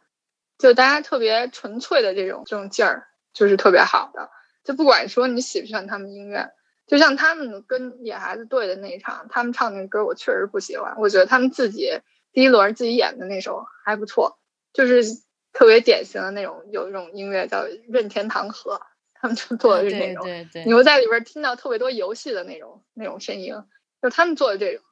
[0.59, 4.29] 就大家特别纯粹的这种这种劲儿，就是特别好的。
[4.63, 6.51] 就不管说你喜不喜欢他们音乐，
[6.87, 11.89] 就像他们跟野孩子对的那一场，他们唱那歌我确实不喜欢，我觉得他们自己
[12.31, 14.37] 第一轮自己演的那首还不错，
[14.73, 15.03] 就是
[15.53, 18.81] 特别典型的那种有一种音乐叫任天堂河，
[19.13, 20.23] 他们就做的是那种。
[20.23, 23.55] 对对对，你会在里边听到特别多游戏的那种那种声音，
[24.01, 24.83] 就他们做的这种，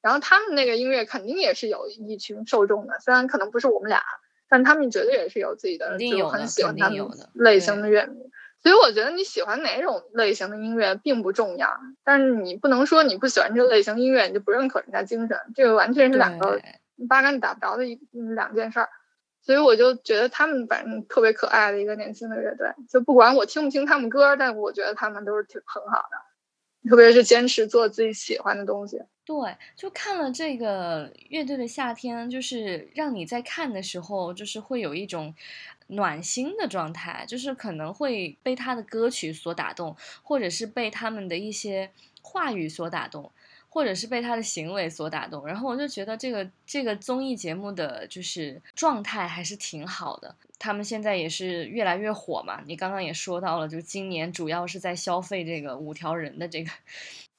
[0.00, 4.02] 然后他们那个音乐肯定也是有一群受众的，虽然可能不是我们俩，
[4.48, 8.30] 但他们绝对也是有自己的，就很喜欢他们类型的乐迷。
[8.60, 11.70] 所以我觉得你喜欢哪种类型的音乐并不重要，
[12.04, 16.60] 但是你不能说你不喜欢这类型音乐你就不认可人家精神，这个完全是两个
[17.08, 18.88] 八竿子打不着的一嗯两件事儿。
[19.40, 29.00] 所以我就觉得他们反正特别可爱的一个年轻的乐队，就不管我听不听他们歌，但我觉得他们都是挺很好的，特别是坚持做自己喜欢的东西。
[29.24, 35.34] 对，就看了这个乐队的夏天，就是让你在看的时候，就是会有一种
[35.88, 41.90] 暖心的状态，就是可能会被他的歌曲所打动，或者是被他们的一些
[42.22, 43.30] 话语所打动，
[43.68, 45.46] 或者是被他的行为所打动。
[45.46, 50.34] 然后我就觉得这个这个综艺节目的就是状态还是挺好的。
[50.58, 56.70] 他们现在也是越来越火嘛，你刚刚也说到了，就今年主要是在消费这个五条人的这个。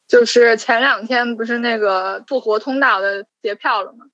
[0.08, 4.08] 就是前两天不是那个复活通道的结票了吗？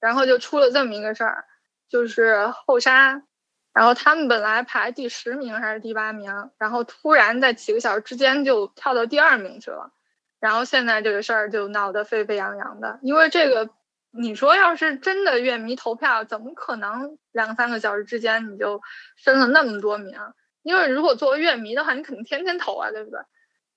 [0.00, 1.44] 然后就出了这么一个事儿，
[1.88, 3.22] 就是后沙，
[3.72, 9.92] 然后他们本来排第十名还是第八名，然后突然在几个小时之间就跳到第二名去了，
[10.40, 13.70] 然后现在这个事儿就闹得沸沸扬扬的，因为这个
[14.10, 18.80] 你说要是真的乐迷投票，怎么可能两三个小时之间你就
[19.16, 20.18] 升了那么多名？
[20.62, 23.20] 因为如果作为乐迷的话，你肯定天天投啊，对不对？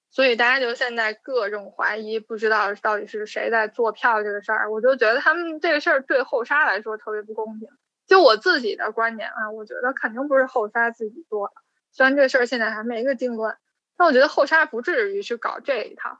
[0.10, 4.72] 所以大家就现在各种怀疑，不知道到底是谁在做票这个事儿。
[4.72, 7.70] 我就觉得他们这个事儿对后沙来说特别不公平。
[8.08, 11.54] 就我自己的观点啊，我觉得肯定不是后沙自己做的。
[11.92, 13.56] 虽然这事儿现在还没个定论，
[13.98, 16.20] 但我觉得后沙不至于去搞这一套。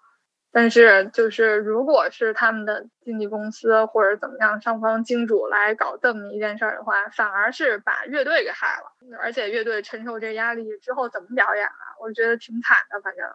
[0.52, 9.18] 但是就是如果是他们的经纪公司或者怎么样，上方金主来搞这么一件事儿的话，反而是把乐队给害了。
[9.20, 11.98] 而且乐队承受这压力之后怎么表演啊？
[12.00, 13.26] 我觉得挺惨的，反正。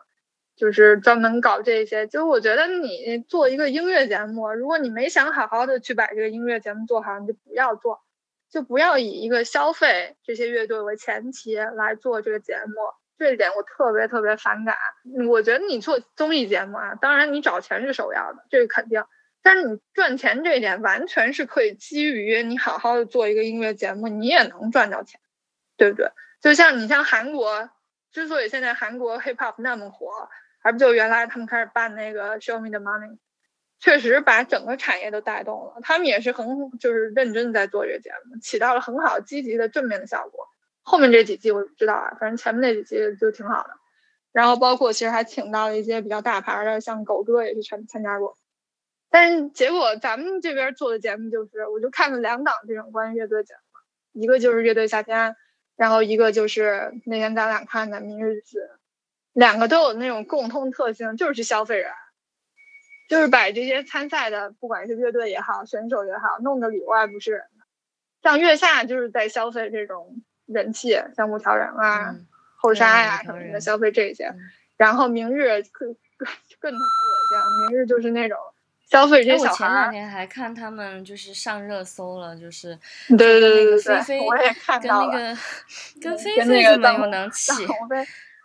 [0.56, 2.08] 就是专门搞这些。
[2.08, 8.00] 就我觉得你做一个音乐节目，如果你没想好好的去把这个音乐节目做好，你就不要做，
[8.50, 12.74] 就不要以一个消费这些乐队为前提来做这个节目。
[13.18, 14.76] 这一点我特别特别反感。
[15.28, 19.04] 我觉得你做综艺节目啊，当然你找钱是首要的，这是肯定。
[19.42, 25.20] 但是你赚钱这一点完全是可以基于你好好的做一个音乐节目，你也能赚到钱，
[25.76, 26.10] 对不对？
[26.40, 27.68] 就像你像韩国，
[28.12, 30.28] 之所以现在韩国 hip hop 那么火，
[30.62, 33.18] 还不就原来他们开始办那个 Show Me the Money，
[33.80, 35.74] 确实把整个产业都带动了。
[35.82, 36.46] 他们也是很
[36.78, 40.46] 就是认真在做这个节目，起到了很好积极的正面的效果。
[40.82, 43.70] 后面这几季我不知道啊，反正前面那几季就挺好的。
[44.32, 48.36] 然后包括其实还请到了一些比较大牌的，像狗哥也是参参加过。
[49.10, 55.34] 但是结果咱们这边做的节目就是，我就看了两档这种关于乐队的节目，一个就是乐队夏天，
[55.76, 58.70] 然后一个就是那天咱俩看的明日之子，
[59.32, 61.90] 两个都有那种共通特性，就是去消费人，
[63.08, 67.42] 就是把这些参赛的，不管是乐队也好，选手也好，弄得里外不是人。
[68.22, 70.22] 像月下就是在消费这种。
[70.48, 72.16] 人气像木条人啊、
[72.56, 74.32] 后沙呀什么的，消费这些，
[74.78, 76.26] 然后明日更更
[76.58, 78.38] 更他妈恶心，明日就是那种
[78.90, 79.50] 消费这些小孩。
[79.50, 82.74] 我前两天还看他们就是上热搜了，就是
[83.08, 85.36] 对对对对对，我也看到了， 跟那个
[86.00, 87.52] 跟菲菲怎么有能气？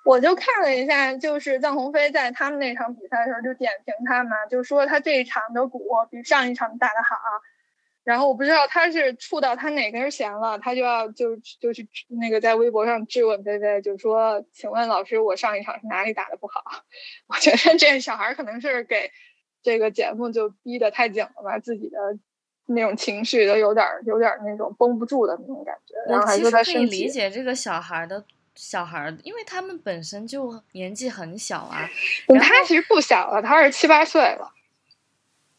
[0.03, 5.81] 我就看了一下，就是臧鸿飞在他们那场比赛的时候就点评他嘛，就说他这一场的鼓
[6.11, 7.15] 比上一场打得好。
[8.03, 11.87] 然后我不知道他是触到他哪根弦了，他就要就就去
[12.19, 16.61] 那个在微博上质问菲菲，就说：“请问老师，我上一场是哪里打的不好？”
[17.27, 19.09] 我觉得这小孩可能是给
[19.61, 21.97] 这个节目就逼得太紧了吧，自己的
[22.65, 25.95] 那种情绪都有点有点那种绷不住的那种感觉。
[26.11, 28.25] 然后还说他可以理解这个小孩的
[28.55, 31.89] 小孩，因为他们本身就年纪很小啊。
[32.39, 34.51] 他其实不小了，他是七八岁了。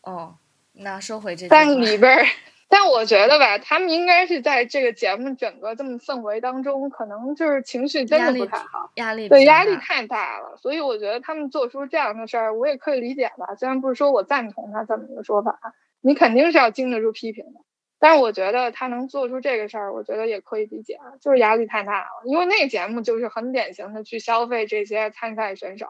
[0.03, 0.37] 哦。
[0.77, 2.27] 那收回这，但里边儿，
[2.69, 13.55] 但我觉得吧，他们应该是在这个节目整个这么氛围当中，可能就是情绪真的不太好，压力对压力太大了，所以我觉得他们做出这样的事儿，我也可以理解吧。
[13.55, 15.61] 虽然不是说我赞同他这么一个说法，
[16.01, 17.61] 你肯定是要经得住批评的，
[18.05, 22.09] 但是我觉得他能做出这个事儿，我觉得也可以理解，就是压力太大了。
[22.27, 25.87] 因为那个节目就是很典型的去消费这些参赛选手，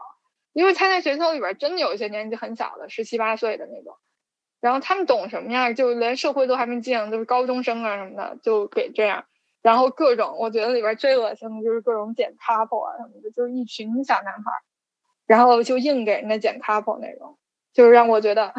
[0.53, 3.97] 因为参赛选手里边真的有一些年纪很小的，十七八岁的那种。
[4.61, 5.73] 然后他们懂什么呀？
[5.73, 9.25] 就连社会都还没进，都是高中生啊什么的，就给这样。
[9.61, 14.51] 然后各种，我觉得里边最恶心的就是各种剪 couple 啊什么的，就是一群小男孩，
[15.27, 17.37] 然后就硬给人家剪 couple 那种，
[17.73, 18.53] 就是让我觉得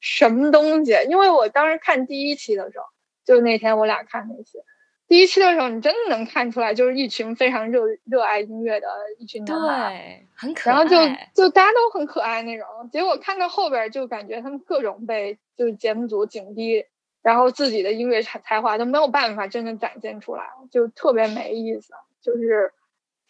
[0.00, 0.92] 什么东西。
[1.08, 2.84] 因为我当时看第一期的时候，
[3.24, 4.64] 就那天我俩看那些。
[5.06, 8.88] 第一期的时候，你真的能看出来，就是一群非常热热爱音乐的
[9.18, 10.74] 一群男孩，对，很可爱。
[10.74, 10.96] 然后就
[11.34, 12.66] 就大家都很可爱那种。
[12.92, 16.84] 结果看到后边，就感觉他们各种被就是节目组紧逼，
[17.22, 21.94] 然后自己的音乐才才华都没有办法真的展现出来，就特别没意思。
[22.20, 22.74] 就是，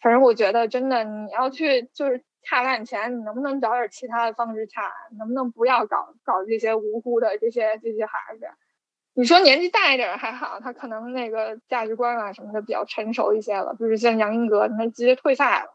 [0.01, 4.91] 反正我觉得真的，你要去就是恰烂钱，你能不能找点其他的方式恰？
[5.17, 8.47] 能不能不要搞搞这些无辜的这些这些孩子？
[9.13, 15.71] 你说年纪大一点还好，他可能那个价值观啊什么的比较成熟一些了，比如像杨英格，他直接退赛了，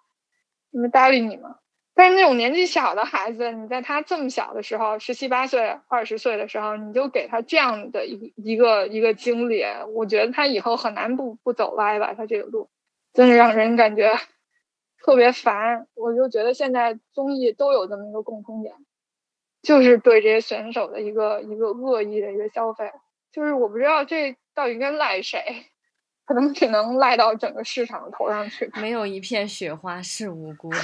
[0.70, 1.56] 没搭理你吗？
[1.96, 9.62] 但是那种年纪小的孩子，你在他这么小的时候，十七八岁、二十岁的时候，你就给他这样的一一个一个经历，
[9.94, 12.14] 我觉得他以后很难不不走歪吧。
[12.14, 12.68] 他这个路
[13.12, 14.12] 真的让人感觉
[15.04, 15.86] 特别烦。
[15.94, 18.74] 我就觉得现在综艺都有这么一个共通点，
[19.60, 22.90] 就是对这些选手的一个一个恶意的一个消费。
[23.30, 25.66] 就是我不知道这到底该赖谁，
[26.24, 28.70] 可能只能赖到整个市场的头上去。
[28.80, 30.78] 没有一片雪花是无辜的，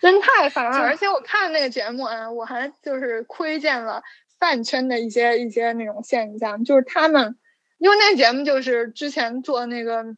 [0.00, 0.78] 真太烦了。
[0.78, 4.02] 而且我看那个节目啊，我还就是窥见了
[4.40, 7.38] 饭圈的一些一些那种现象，就是他们
[7.78, 10.16] 因为那节目就是之前做那个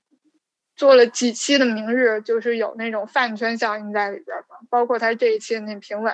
[0.79, 4.57] 做了几期的明日，就是有那种饭圈效应在里边嘛。
[4.71, 6.13] 包括他这一期的那评委，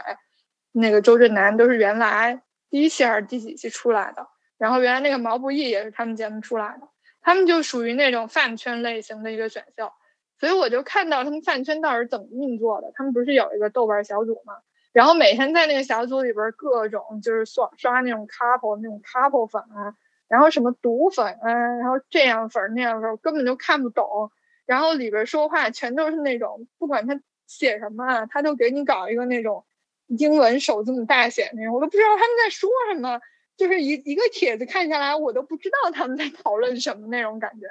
[0.73, 4.27] 那个周震南都是原来第一期还是第几期出来的。
[4.57, 6.89] 然后原来那个毛不易也是他们节目出来的，
[7.21, 9.93] 他们就属于那种饭圈类型的一个选秀，
[10.41, 12.91] 所以我就看到他们饭圈到底是怎么运作的。
[12.95, 14.55] 他们不是有一个豆瓣小组嘛？
[14.95, 19.93] 然后每天在那个小组里边各种就是刷刷那种 couple 那种 couple 粉啊，
[20.27, 24.31] 然后什么毒粉啊，然后这样粉那样粉，根本就看不懂。
[24.67, 29.65] 然后里边说话全都是那种不管他写什么，他都给你搞一个那种
[30.07, 33.21] 英文手这么大写那种，我都不知道他们在说什么。
[33.57, 37.69] 就是一一个帖子看下来，我都不知道他们在讨论什么那种感觉，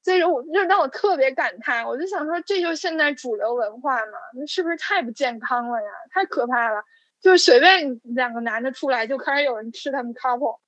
[0.00, 4.12] 所以我就让我特别感叹，我就想说，这就是现在主流文化嘛？
[4.38, 5.90] 那是不是太不健康了呀？
[6.12, 6.84] 太可怕了！
[7.20, 10.60] 就是随便两个男的出来，就开始有人吃他们 couple，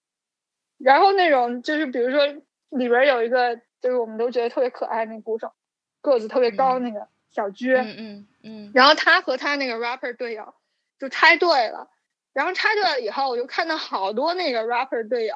[0.77, 2.27] 然后那种就是比如说
[2.71, 5.53] 里边有一个，就是我们都觉得特别可爱那鼓手，
[6.01, 10.55] 个子特别高那个小鞠，嗯嗯嗯，然后他和他那个 rapper 队友
[10.99, 11.89] 就拆队了，
[12.33, 15.35] 然后拆队了以后，我就看到好多那个 rapper 队友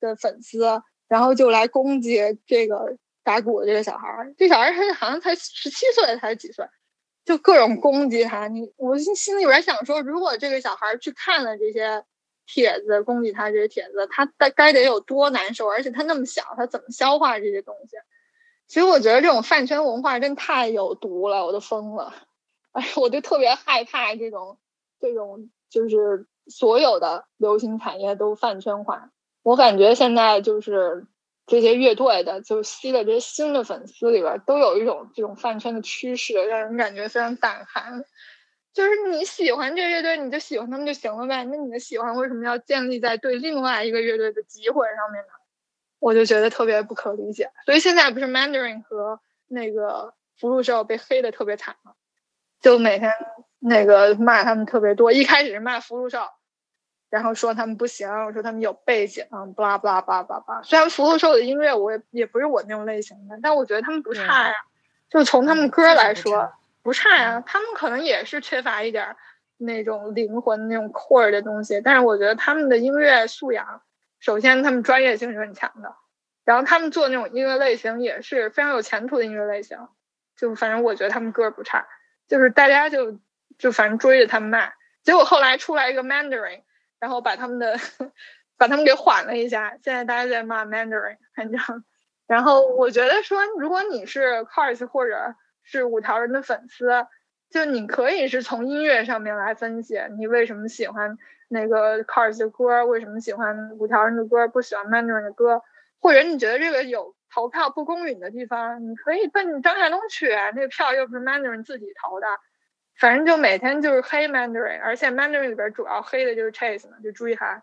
[0.00, 4.34] 的粉丝，然后就来攻击这个打鼓的这个小孩儿。
[4.38, 6.66] 这小孩儿他好像才十七岁还是几岁，
[7.24, 8.48] 就各种攻击他。
[8.48, 12.04] 你我心心里边想说，如果这个小孩儿去看了这些
[12.46, 15.68] 帖子，攻击他这些帖子，他该该得有多难受？
[15.68, 17.96] 而且他那么小，他怎么消化这些东西？
[18.68, 22.14] 其实我觉得这种饭圈文化真太有毒了，我都疯了。
[22.72, 24.58] 哎，我就特别害怕这种
[24.98, 29.10] 这种，就是所有的流行产业都饭圈化。
[29.42, 31.06] 我感觉现在就是
[31.46, 38.04] 这些乐队的，就吸的这些新的粉丝里边，都有一种这种饭圈的趋势，让人感觉非常胆寒。
[38.72, 41.44] 就是你喜欢这乐队，你就喜欢他们就行了呗。
[41.44, 45.28] 那你的喜欢为什么要建立在对另外一个乐队的诋毁上面呢？
[45.98, 47.50] 我就觉得特别不可理解。
[47.64, 51.92] 所以现在不是 Mandarin 和那个福禄寿被黑的特别惨吗？
[52.60, 53.12] 就每天
[53.58, 56.20] 那个骂他们特别多，一开始是骂福禄寿，
[57.10, 60.62] 然后说他们不行，我说他们有背景，巴拉巴拉巴拉巴拉。
[60.62, 64.54] 虽然福禄寿的音乐我也也不是我那种类型的，但我觉得他们不差呀。
[65.10, 66.50] 就从他们歌来说，
[66.82, 67.42] 不差呀。
[67.46, 69.16] 他们可能也是缺乏一点
[69.56, 73.82] 那种灵魂、那种 core 的东西，但是我觉得他们的音乐素养，
[74.20, 75.94] 首先他们专业性是很强的，
[76.44, 79.78] 然后他们做那种音乐类型也是非常有前途的音乐类型。
[80.36, 81.86] 就反正我觉得他们歌不差。
[82.28, 83.18] 就是大家就
[83.58, 84.72] 就反正追着他们骂，
[85.02, 86.62] 结果后来出来一个 Mandarin，
[86.98, 87.76] 然后把他们的
[88.56, 89.76] 把他们给缓了一下。
[89.82, 91.84] 现在大家在骂 Mandarin，反正，
[92.26, 97.06] 然后我觉得说，如果你是 Cars 或者是五条人的粉丝，
[97.50, 101.18] 就你可以是从音乐上面来分析，你为什么喜欢
[101.48, 105.62] 那个 Cars 的歌，为什么喜欢五条人的歌，不喜欢 Mandarin 的歌，
[106.00, 107.14] 或者你觉得这个有。
[107.34, 112.26] 投票不公允的地方，你可以奔张亚东去，那个票又不是 Mandarin 自己投的，
[112.98, 117.62] 反正就每天就是黑 Mandarin，而且 Mandarin 里边主要黑的就是 Chase 嘛，就朱一涵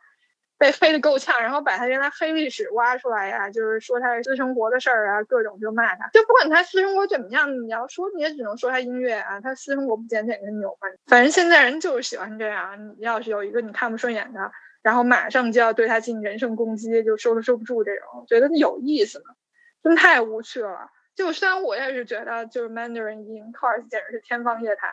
[0.60, 14.52] 被黑的够呛，然后把他原来黑历史挖出来呀，就是说他私生活的事儿啊，各种就骂他，就不管他私生活怎么样，你要说你也只能说他音乐啊，他私生活不检点跟你有关，反正现在人就是喜欢这样，你要是有一个你看不顺眼的，
[14.84, 19.36] 然后马上就要对他进行人身攻击，就收都收不住这种，觉得有意思吗？
[19.82, 20.90] 真太无趣了！
[21.16, 24.92] 就虽然我也是觉得，就是 Mandarin in Cars 简直是天方夜谭，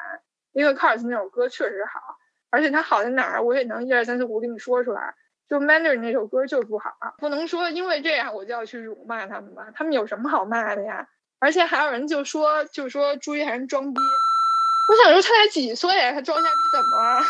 [0.53, 2.01] 因为 Cars 那首歌确实好，
[2.51, 5.15] 而且它好在哪儿，我也能一二三四五给你说出来。
[5.49, 9.69] 就 Mandarin 那首歌就是不好，不能说因为这样我就要去辱骂他们吧？
[9.75, 11.09] 他们有什么好骂的呀？
[11.39, 14.01] 而且还有人就说，就说朱一涵装逼。
[14.89, 17.21] 我想说他才几岁，他装一下逼怎么了？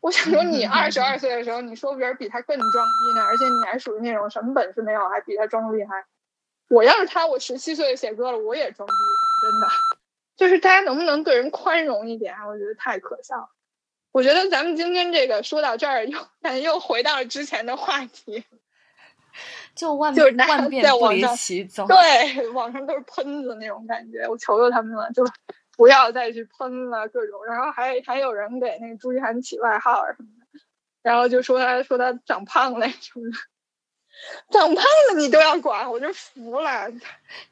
[0.00, 6.06] 我想说你二十二岁的时候，你说别人比他更装逼呢，而且你还属于那种什么本事没有，还比他装厉害。
[6.68, 8.92] 我要是他，我十七岁写歌了，我也装逼。
[9.42, 9.66] 真的，
[10.36, 12.34] 就是大家能不能对人宽容一点？
[12.46, 13.48] 我觉得太可笑了。
[14.12, 18.44] 我觉得咱们今天这个说到这儿，又感觉又回到了之前的话题，
[19.74, 21.86] 就万就是万变不离其宗。
[21.86, 25.24] 对，网上都是喷子那种感觉，我求求他们了，就
[25.76, 27.44] 不要再去喷了各种。
[27.46, 30.60] 然后还还有人给那个朱一涵起外号什么的，
[31.02, 33.38] 然后就说他说他长胖了什么的。
[34.50, 36.90] 长胖了你都要管，我就服了。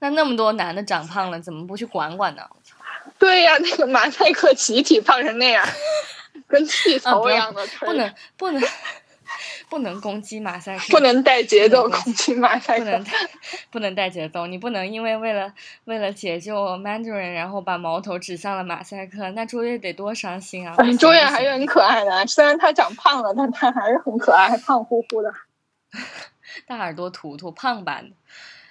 [0.01, 2.43] 那那么多男的长胖了，怎么不去管管呢？
[3.16, 5.64] 对呀，那个马赛克集体胖成那样，
[6.47, 8.62] 跟气球一样的，不能不能
[9.69, 13.12] 不能攻击马赛克， 不能带节奏攻击马赛克，不能带
[13.70, 14.47] 不能带节奏。
[14.47, 15.52] 你不能因为为了
[15.85, 20.74] 为了解救 Mandarin，然后把矛头指向了马赛克，那卓越得多伤心啊！
[20.98, 25.32] 卓越还是很可爱的，虽然他长胖了，但他还是很可爱，胖乎乎的。
[26.66, 28.16] 大耳朵图图胖版的，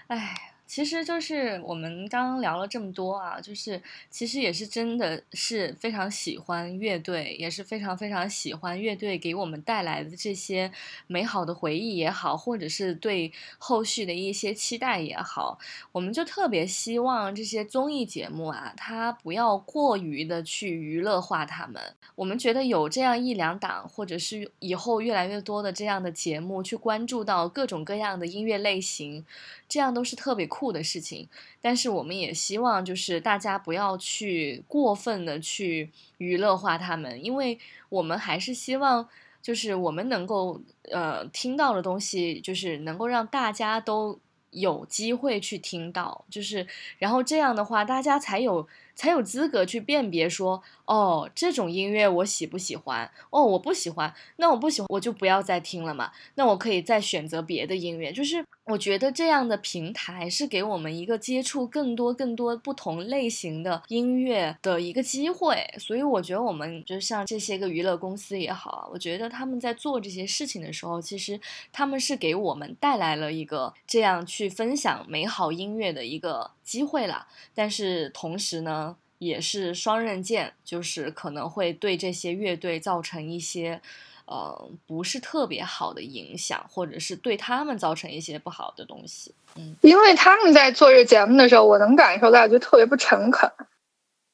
[0.07, 0.46] 哎。
[0.77, 3.81] 其实就是我们刚刚聊了这么多啊，就是
[4.11, 10.71] 其实也是真的是非常喜欢乐队，也是非常非常喜欢乐队给我们带来的这些
[11.07, 15.57] 美好的回忆也好，或者是对后续的一些期待也好，
[15.91, 21.81] 我们就特别希望这些综艺节目啊，它不要过于的去娱乐化他们。
[22.13, 29.25] 我们觉得有这样一两档，或者是以后越来越多的这样的节目，去关注到各种各样的音乐类型。
[29.69, 31.27] 这样都是特别酷的事情，
[31.61, 37.57] 但是我们也希望就是大家不要去过分的去娱乐化他们，因为
[37.89, 39.07] 我们还是希望
[39.41, 40.61] 就是我们能够
[40.91, 44.19] 呃听到的东西，就是能够让大家都
[44.51, 46.65] 有机会去听到，就是
[46.97, 53.09] 然后这样的话，大家才有才有资格去辨别说，哦，这种音乐我喜不喜欢？
[53.29, 58.11] 哦，我不喜欢，那我不喜欢我就不要再听了嘛，那我可以再选择别的音乐。
[58.11, 71.39] 就是我觉得这样的平台是给我们一个接触更多更多不同类型的音乐的一个机会，所以我觉得我们就像这些个娱乐公司也好啊，我觉得他们在做这些事情的时候，其实
[71.71, 77.25] 他们是给我们带来了一个这样去分享美好音乐的一个机会了。
[77.55, 83.81] 但是同时呢，也是双刃剑，就是可能会对这些乐队造成一些。
[84.29, 89.33] 呃，不是特别好的影响，或者是对他们造成一些不好的东西。
[89.55, 93.49] 嗯，因为他们在做这节目的时候，我能感受到就特别不诚恳。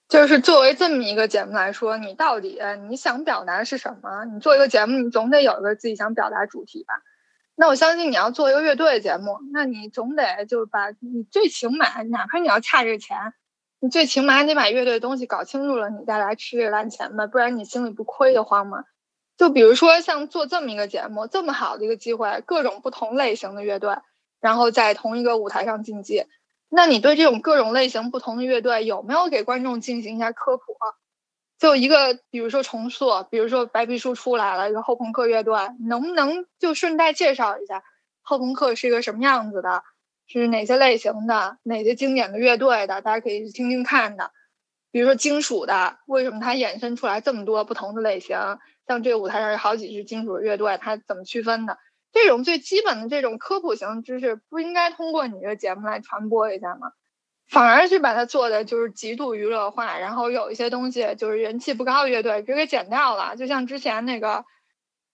[0.09, 4.25] 就是作为这么一个节目来说，你到底你想表达的是什么？
[4.25, 7.03] 你做一个节目，你总得有一个自己想表达主题吧？
[7.55, 13.17] 那我相信你要做一个乐队节目，那你总得就是把你最起码，哪怕你要差这钱，
[13.79, 18.85] 你最起码你把乐队的东西搞清楚了，你再来吃这烂钱吧，不然你心里不亏得慌吗？
[19.37, 23.97] 就比如说像做这么一个节目，这么好的一个机会，各种不同类型的乐队，
[24.41, 26.25] 然后在同一个舞台上竞技，
[26.69, 30.63] 那你对这种各种类型不同的乐队有没有给观众进行一下科普？
[31.63, 37.85] 就一个，比如说重塑，比如说白皮书出来了一个后朋克乐队，能不能就顺带介绍一下
[38.21, 39.81] 后朋克是一个什么样子的，
[40.27, 44.31] 是哪些类型的，哪些经典的乐队的，大家可以去听听看的。
[44.91, 48.37] 比如说金属的，为什么它衍生出来这么多不同的类型？
[48.85, 51.77] 像这个舞台上有好几支金属乐队，它怎么区分的？
[52.11, 56.91] 这种最基本的这种科普型知识，不应该通过你的节目来传播一下吗？
[57.53, 63.35] 反而是把它做的就是极度娱乐化，然后有一些东西就是人气不高的乐队直给剪掉了。
[63.35, 64.43] 就像之前那个，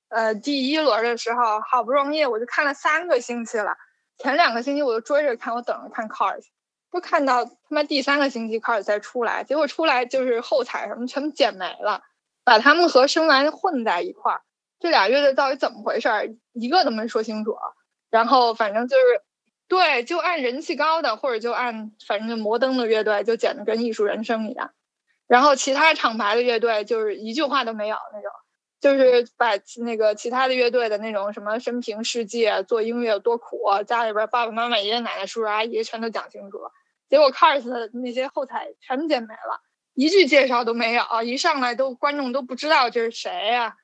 [0.08, 3.76] 呃，第一轮的时候，好不容易我就看了三个星期了，
[4.18, 6.46] 前两个星期我就追着看，我等着看 Cars，
[6.94, 12.04] 就看到他妈第三个星期 Cars 才出来，结果出来就是后采什么全部剪没了。
[12.46, 14.42] 把他们和生完混在一块儿，
[14.80, 16.30] 这俩乐队到底怎么回事儿？
[16.54, 17.58] 一个都没说清楚。
[18.10, 19.22] 然后反正就是，
[19.70, 24.72] 对，就按人气高的，或者就按反正摩登的乐队，就剪的跟艺术人生一样。
[25.28, 28.32] 然后其他厂牌的乐队就是一句话都没有那种，
[28.82, 29.52] 就是把
[29.84, 36.72] 那个其他的乐队的那种什么生平事迹、做音乐有多苦，家里边爸爸妈妈、爷爷奶奶、叔叔阿姨全都讲清楚了。
[37.08, 39.62] 结果 Cars 那些后台全剪没了。
[39.94, 43.76] 一句介绍都没有，一上来都观众都不知道这是谁呀，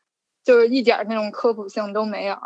[0.43, 2.37] 就是一点那种科普性都没有。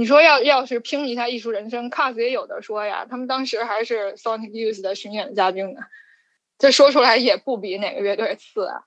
[0.00, 5.82] 你说要要是拼一下艺术人生，Cars 也有的说呀，他们当时还是 Sonic Youth 的巡演嘉宾呢，
[6.56, 8.84] 这说出来也不比哪个乐队次啊。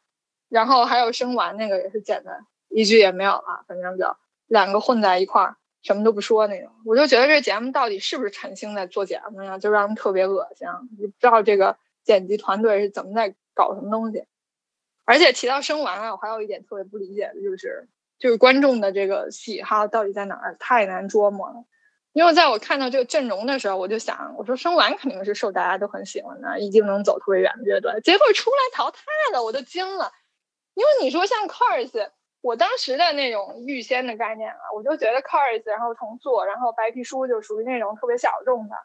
[0.50, 4.08] 然后还有生完那个也是剪的，一句也没有了，反正就
[4.48, 6.72] 两个混在一块儿，什么都不说那种。
[6.84, 9.60] 我就觉得这节目到底是不是陈星在做节目呀？
[9.60, 10.68] 就让人特别恶心，
[10.98, 13.36] 不知道这个剪辑团队是怎么在。
[13.54, 14.26] 搞什么东西？
[15.06, 17.88] 而且提到生完啊，我还有一点特别不理解的就是，
[18.24, 20.56] 就是观众的这个喜好到底在哪儿？
[20.58, 21.66] 太难捉摸了。
[22.14, 28.00] 因为在我看到这个阵容的时候，我就想，我说生完肯定是受大家都很喜欢的，一定能走特别远的乐队。
[28.02, 29.02] 结果出来淘汰
[29.34, 30.14] 了，我都惊了。
[30.74, 38.76] 因为你说像 Cars，我当时的那种预先的概念啊，我就觉得 Cars，然后重塑，然后白皮书就属于那种特别小众的，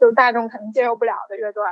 [0.00, 1.62] 就是大众肯定接受不了的乐队。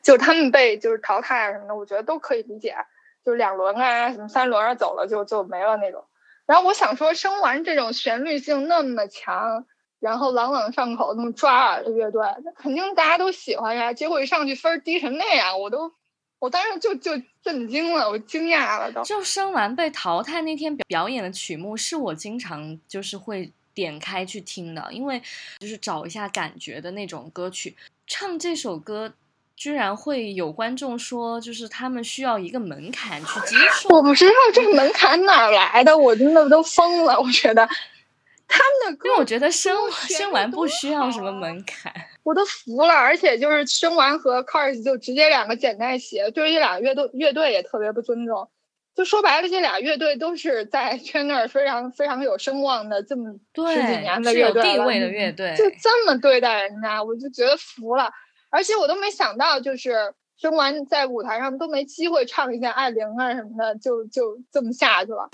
[0.00, 2.76] 就他们被就是淘汰啊什么的，我觉得都可以理解，
[3.24, 6.04] 就是两轮啊什么三轮啊走了就就没了那种。
[6.46, 9.66] 然后我想说，生完这种旋律性那么强，
[9.98, 13.92] 然后朗朗上口那么抓耳的乐队，那肯定大家都喜欢呀。
[13.92, 15.92] 结果一上去分低成那样，我都
[16.38, 19.02] 我当时就就震惊了，我惊讶了都。
[19.02, 25.20] 就生完被淘汰那天表表演的曲目是我经常就是会点开去听的，因为
[25.58, 29.12] 就是找一下感觉的那种歌曲，唱这首歌。
[29.56, 33.88] 居然会有观众说，就是他们需要一个门槛去接 受。
[33.88, 37.18] 我不知道这个门槛哪来的，我真的都疯了。
[37.18, 37.66] 我觉得
[38.46, 41.92] 他们的歌，因为我觉得生生完不需要什么门槛，
[42.22, 42.92] 我都服了。
[42.92, 48.48] 而且就是生完和 Cars 就直接两个剪在一起，对于这俩乐队乐队也特别不尊重。
[48.94, 58.10] 就说白了，这俩乐队都是在 圈内非常非常有声望的，这么十几年的乐队地位的乐队，就这么对待人家，我就觉得服了。
[58.50, 65.30] 而且我都没想到，就是生完在舞台上都没机会唱一下《爱玲》啊什么的，就就这么下去了。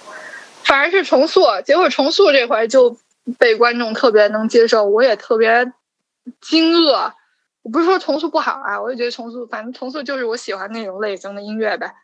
[0.65, 2.97] 反而是重塑，结果重塑这回就
[3.39, 5.73] 被观众特别能接受，我也特别
[6.41, 7.13] 惊愕。
[7.63, 11.95] 我不是说重塑不好啊，我也觉得重塑，反正重塑就是我喜欢那种类型的音乐呗。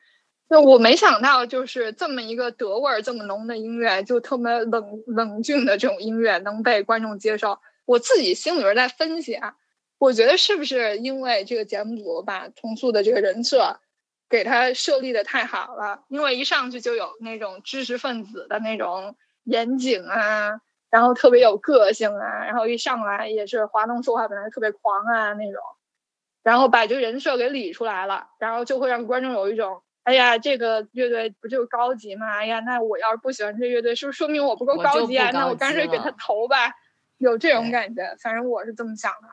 [0.49, 7.59] 那我没想到，就是这么一个德味儿这么浓的音乐，就特别冷冷峻的这种音乐能被观众接受。
[7.85, 9.55] 我自己心里边在分析啊。
[9.99, 13.81] 我觉得是不是因为这个节目组把重塑的这个人设
[14.29, 16.05] 给他设立的太好了？
[16.09, 20.61] 因为一上去就有那种知识分子的那种严谨啊，
[20.91, 25.61] 然后特别有个性啊，然后一上来也是华东说话本来特别狂啊那种，
[26.43, 29.83] 然后把这个人设给理出来了，然后就会让观众有一种。
[30.05, 32.39] 哎呀，这个乐队不就高级吗？
[32.39, 35.31] 哎呀，那我要是不喜欢这乐队，是不是说明我不够高级啊？
[35.35, 36.73] 那我干脆给他投吧，
[37.19, 38.17] 有这种感觉。
[38.23, 39.29] 反正我是这么想的。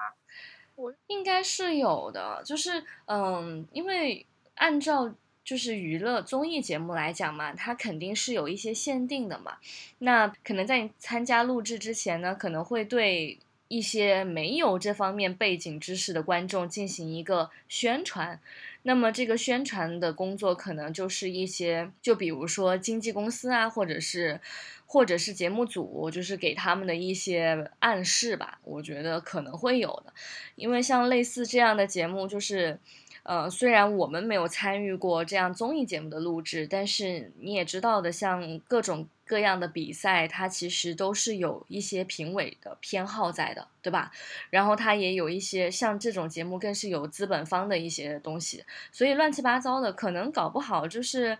[1.07, 4.25] 应该是有的，就是嗯，因为
[4.55, 9.57] 按照就是娱乐综艺节目来讲嘛，它肯定是有一些限定的嘛。
[9.99, 13.37] 那可能在你参加录制之前呢，可能会对
[13.67, 18.39] 一些没有这方面背景知识的观众进行一个宣传。
[18.83, 24.39] 那么这个宣传的工作可能就是一些，就比如说经纪公司啊，或者是，
[24.85, 28.59] 或者是节目组，就是给他们的一些暗示吧。
[28.63, 30.13] 我觉得可能会有的，
[30.55, 32.79] 因为像类似这样的节目，就是。
[33.27, 44.11] 呃，虽然我们没有参与过这样综艺节目的录制，但是你也知道的，像各种各样的比赛，它其实都是有一些评委的偏好在的，对吧？
[44.51, 51.35] 然后它也有一些像这种节目，更是有资本方的一些东西，所以乱七八糟的，可能搞不好就是。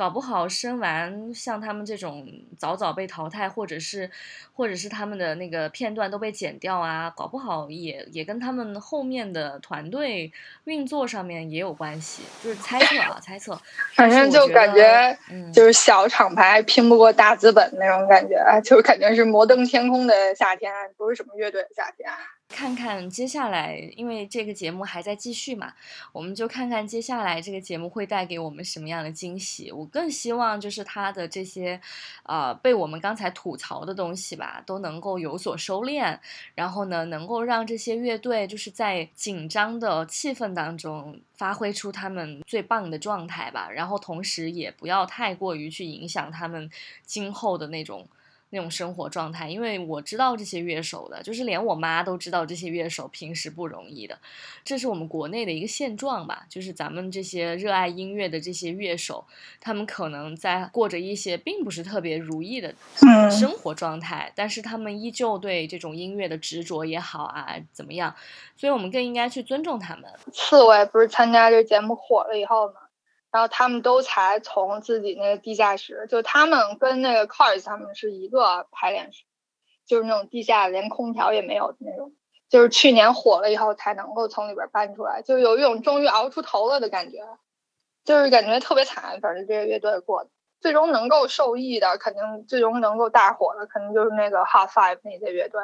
[0.00, 4.10] 搞不好生完像他们这种早早被淘汰，或者是，
[4.54, 10.32] 或者是他们的那个片段都被剪掉啊，搞不好也也跟他们后面的团队
[10.64, 13.60] 运作上面也有关系，就是猜测啊，猜测。
[13.94, 15.18] 反正就感觉，
[15.52, 22.08] 就是小厂牌拼不过大资本那种感觉，就感觉是摩登天空的夏天，不是什么乐队的夏天。
[22.50, 25.72] 看看接下来，因为这个节目还在继续嘛，
[26.12, 29.72] 我们就看看接下来这个节目会带给我们什么样的惊喜。
[29.72, 31.80] 我更希望就是他的这些，
[32.24, 36.18] 呃，被我们刚才吐槽的东西吧，都能够有所收敛，
[36.54, 46.68] 然后呢，能够让这些乐队就是在紧张的气氛当中发挥出他们最棒的状态吧，然后同时也不要太过于去影响他们
[47.06, 48.06] 今后的那种。
[48.50, 54.18] 那种生活状态，因为我知道这些乐手的，就是连我妈都知道这些乐手平时不容易的，
[54.64, 56.46] 这是我们国内的一个现状吧。
[56.48, 59.24] 就是咱们这些热爱音乐的这些乐手，
[59.60, 62.74] 他们可能在过着一些并不是特别如意的
[63.30, 68.14] 生活状态，但是他们依旧对这种音乐的执着也好啊，怎么样？
[68.56, 70.10] 所以我们更应该去尊重他们。
[70.32, 72.74] 刺猬不是参加这节目火了以后吗？
[73.30, 79.24] 然后他们都才从自己那个地下室，就他们跟那个 Cars 他们是一个排练室，
[79.86, 82.12] 就是那种地下连空调也没有的那种，
[82.48, 87.18] 就是去年火了以后才能够从里边搬出来，就有一种终于熬出头了的感觉，
[88.04, 89.20] 就是感觉特别惨。
[89.20, 90.30] 反正这个乐队过的，
[90.60, 95.60] 最终能够受益的，肯定最终能够大火的，肯定就是那个 Hot Five 那些乐队。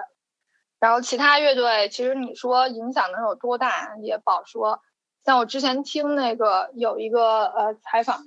[0.78, 4.82] 然后其他乐队，其实你说影响能有多大，也不好说。
[5.26, 8.24] 像我之前听那个有一个呃采访，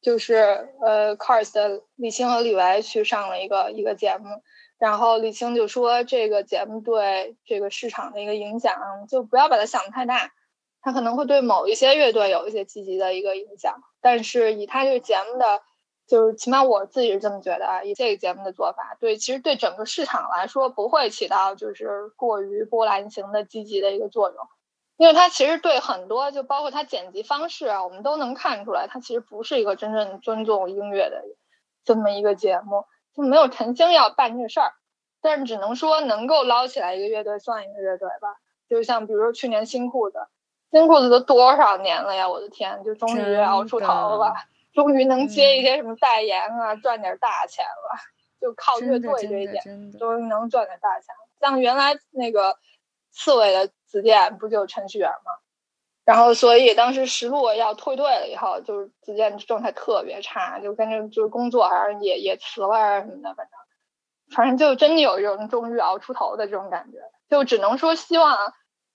[0.00, 4.42] 就是呃 Cars 的李青和李维去上了一个一个节目，
[4.78, 10.32] 然后李青就说这个节目对这个市场的一个影响，就不要把它想的太大，
[10.80, 15.60] 它可能会对某一些乐队有一些积极的一个影响，但是以他这个节目的，
[16.06, 24.38] 就是起码我自己是这么觉得啊，以这个节目的做法，对其实对整个市场来说不会起到就是过于波澜型的积极的一个作用。
[25.00, 31.24] 因为它其实对很多，就包括它剪辑方式啊，我们都能看出来，它其实不是一个真正尊重音乐的
[31.86, 32.84] 这么一个节目，
[33.16, 34.72] 就没有陈星要办这事儿。
[35.22, 38.36] 但是只能说能够捞起来一个乐队算一个乐队吧。
[38.68, 40.18] 就像比如说去年新裤子，
[40.70, 42.28] 新裤子都多少年了呀？
[42.28, 44.34] 我的天，就终于熬出头了，
[44.74, 47.98] 终于能接一些什么代言啊，赚点大钱了。
[48.38, 49.64] 就靠乐队这一点，
[49.98, 51.14] 终于能赚点大钱。
[51.40, 52.58] 像原来那个
[53.12, 53.70] 刺猬的。
[53.90, 55.32] 子健不就程序员吗？
[56.04, 63.48] 然后所以当时石路要退队了以后，就是子健状态特别差，就跟着就是工作还是也也辞了啊什么的，反正
[64.36, 66.98] 反正就真的有一种终于熬出头的这种感觉。
[67.28, 68.38] 就只能说希望，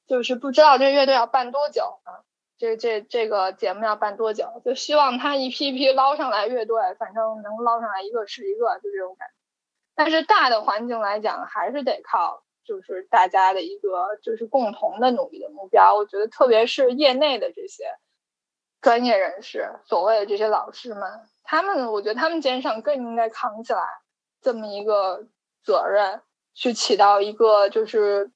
[0.08, 2.24] 就是不知道这乐队要办多久啊，
[2.58, 9.34] 这这这个节目要办多久，就希望他一批一批捞上来乐队，反正能捞上来一个是一个，就这种感觉。
[9.94, 12.45] 但是大的环境来讲，还是得靠。
[12.66, 17.86] 就是大家的一个就是共同的努力的目标，我觉得特别是业内的这些
[18.82, 23.82] 专业人士，所谓的这些老师们，他们我觉得他们肩上更应该扛起来
[24.42, 25.28] 这么一个
[25.64, 26.22] 责任，
[26.54, 28.32] 去起到一个就是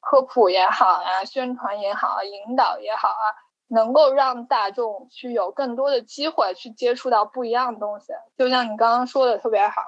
[0.00, 3.24] 科普也好啊，宣传也好啊，引导也好啊，
[3.68, 8.12] 能够让大众去有更多的机会去接触到不一样的东西。
[8.36, 9.82] 就像你刚刚说的特别好。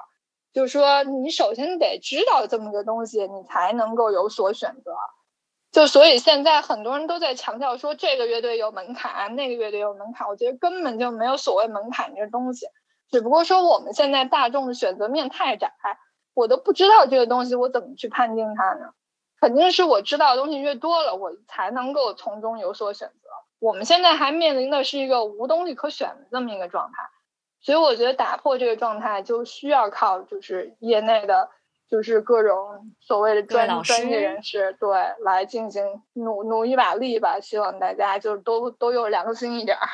[0.53, 4.93] 就是说，你首先得知道这么个东西，你才能够有所选择。
[5.71, 10.27] 就所以现在很多人都在强调说这个乐队有门槛，那个乐队有门槛。
[10.27, 12.67] 我觉得根本就没有所谓门槛这东西，
[13.09, 15.71] 只不过说我们现在大众的选择面太窄，
[16.33, 18.91] 我都不知道这个东西我怎么去判定它呢？
[19.39, 23.29] 肯定是我知道的东西越多了，我才能够从中有所选择。
[23.59, 27.09] 我们现在还面临的是一个无东西可选的这么一个状态，
[27.61, 31.49] 所以我觉得打破这个状态就需要靠就是业内的。
[31.91, 34.89] 就是各种所谓的专专业人士，对，
[35.25, 35.83] 来进行
[36.13, 37.37] 努努一把力吧。
[37.41, 39.85] 希望大家就是都都有良心一点儿，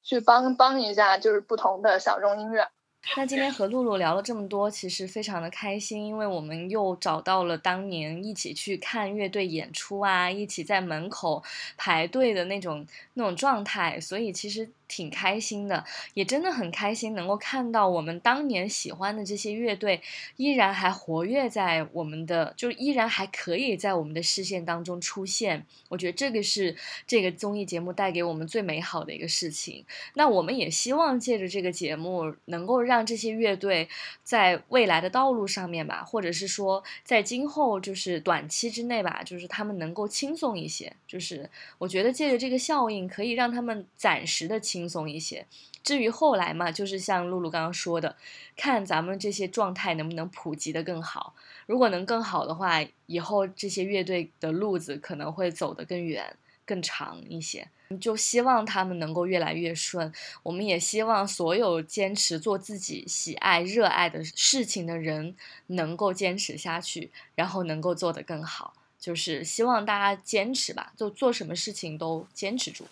[0.00, 2.68] 去帮帮一下，就是不同的小众音乐。
[3.16, 11.42] 那今天和露露聊了这么多，其实非常的开心，因为我们又找到了当年一起去看乐队演出啊，一起在门口
[11.76, 14.70] 排队的那种那种状态，所以其实。
[14.90, 15.84] 挺开心的，
[16.14, 20.02] 也真的很开心，能够看到我们当年喜欢的这些乐队
[20.36, 25.64] 依然还活跃在我们的，就依然还可以在我们的视线当中出现。
[25.88, 26.74] 我觉得这个是
[27.06, 29.84] 这个综艺节目带给我们最美好的一个事情。
[30.14, 33.88] 那我们也希望借着这个节目，能够让这些乐队
[34.24, 40.92] 在未来的道路上面吧，或者是说在今后就是短期之内吧，就是他们能够轻松一些。
[41.06, 41.48] 就是
[41.78, 44.79] 我觉得借着这个效应，可以让他们暂时的轻。
[44.80, 45.46] 轻松一些。
[45.82, 48.16] 至于后来嘛，就是像露露刚刚说的，
[48.56, 51.34] 看咱们这些状态能不能普及的更好。
[51.66, 56.34] 如果能更好的话，以后这些乐队的路子可能会走得更远、
[56.64, 57.68] 更长一些。
[58.00, 60.12] 就希望他们能够越来越顺。
[60.44, 65.34] 我们也希望所有坚持做自己喜爱、热爱的事情的人
[65.66, 68.72] 能够坚持下去，然后能够做得更好。
[68.98, 72.86] 就是希望大家坚持吧，就做什么事情都坚持住。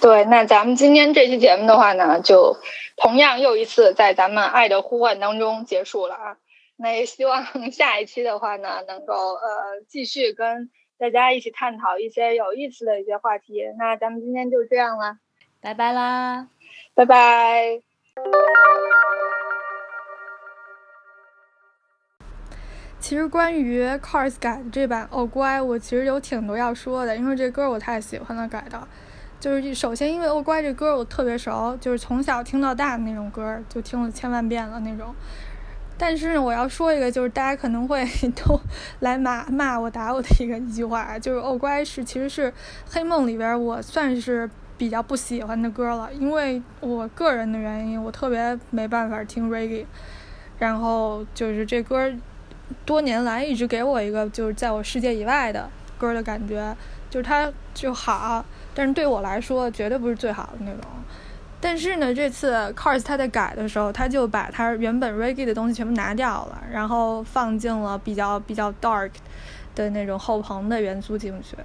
[0.00, 2.56] 对，那咱们今天这期节目的话呢，就
[2.96, 6.36] 同样又一次在咱们爱的呼唤当中结束了啊。
[6.76, 13.64] 那也希望 下一期的话呢，能够呃继续跟大家一起探讨一些有意思的一些话题。
[13.76, 15.18] 那咱们今天就这样了，
[15.60, 16.46] 拜拜啦，
[16.94, 17.80] 拜拜。
[23.00, 28.86] 其实关于 Cars 改的这版《哦乖》，我其实有挺多要说的，因为这歌我太喜欢了，改的。
[29.40, 35.14] 就是首先，因为《哦乖》这歌我特别熟，就是从小听到大的那种歌，就听了千万遍了那种。
[35.96, 38.04] 但是呢，我要说一个，就是大家可能会
[38.34, 38.60] 都
[39.00, 42.52] 来骂骂我、打我的一个一句话，就是《哦乖》是其实是
[42.90, 49.84] 黑梦里边我算是比较不喜欢的歌了，因为我个人的原因，我特别没办法听 reggae，
[50.58, 52.12] 然后就是这歌
[52.84, 56.76] 多年来一直给我一个就是在我世界以外的歌的感觉，
[57.08, 58.44] 就是它就好。
[58.78, 60.82] 但是对我来说，绝对不是最好的那种。
[61.60, 69.10] 但是呢，这次 Cars 他在改的时候，他就把他原本 Reggae 的东西全部拿掉了，然后放进了比较比较 Dark
[69.74, 71.56] 的那种后棚的元素进去，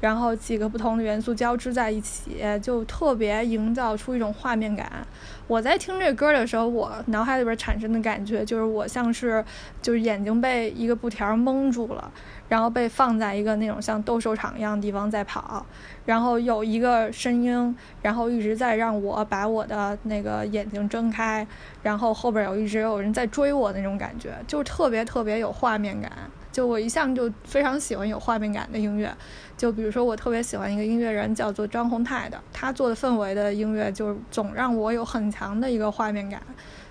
[0.00, 5.04] 然后几个不同的元素交织在一起，就特别营造出一种画面感。
[5.50, 9.44] 我在听这歌的时候，我脑海里边产生的感觉就是我像是
[9.82, 12.08] 就是眼睛被一个布条蒙住了。
[12.48, 15.64] 然后被放在一个那种像斗兽场一样的地方在跑，
[16.04, 21.46] 然后有一个声音，然后一直在让我把我的那个眼睛睁开，
[21.82, 26.10] 然后后边有一直有人在追我那种感觉，就特别特别有画面感。
[26.52, 29.14] 就我一向就非常喜欢有画面感的音乐，
[29.56, 36.42] 就比如说我特别喜欢一个音乐人叫做张宏泰的，他做的氛围的音乐就总让我有很强的一个画面感，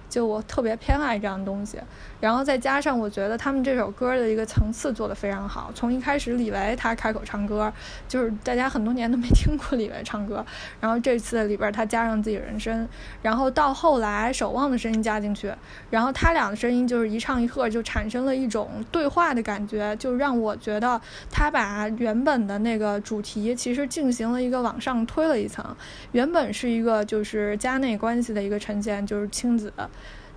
[0.09, 1.77] 就我特别偏爱这样东西。
[2.19, 5.71] 然后再加上，我觉得他们这首歌的一个层次做得非常好。
[5.73, 7.71] 从一开始李维他开口唱歌，
[8.07, 10.45] 就是大家很多年都没听过李维唱歌。
[10.81, 12.87] 然后这次里边他加上自己人声，
[13.21, 15.53] 然后到后来守望的声音加进去，
[15.89, 20.99] 然后他俩的声音就是一唱一和，就产生了一种对话的感觉，就让我觉得
[21.31, 25.65] 他把原本的那个主题其实进行了一个往上推了一层。
[26.11, 29.71] 原本是一个就是家内关系的一个呈现，就是亲子。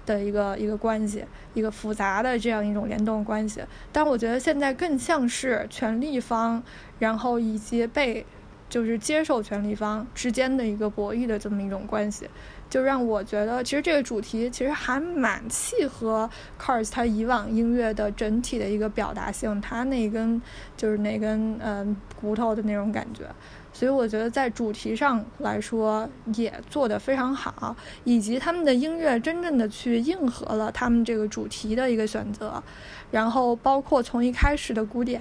[0.04, 1.24] 的一个一个关系，
[1.54, 3.62] 一个复杂的这样一种联动关系，
[3.92, 6.62] 但我觉得现在更像是权力方，
[6.98, 8.24] 然后以及被
[8.68, 12.26] 就是接受权力方之间的一个博弈的这么一种关系，
[12.70, 20.40] 就让我觉得其实这个主题其实还蛮契合 Cars 他以往音乐的整体的一个表达性，他那根
[20.76, 23.24] 就是那根嗯骨头的那种感觉。
[23.72, 27.74] 所以我觉得在主题上来说也做得非常好，
[28.04, 32.62] 以及他们的音乐真正的去应和了他们这个主题的一个选择，
[33.10, 35.20] 然后包括从一开始的古典，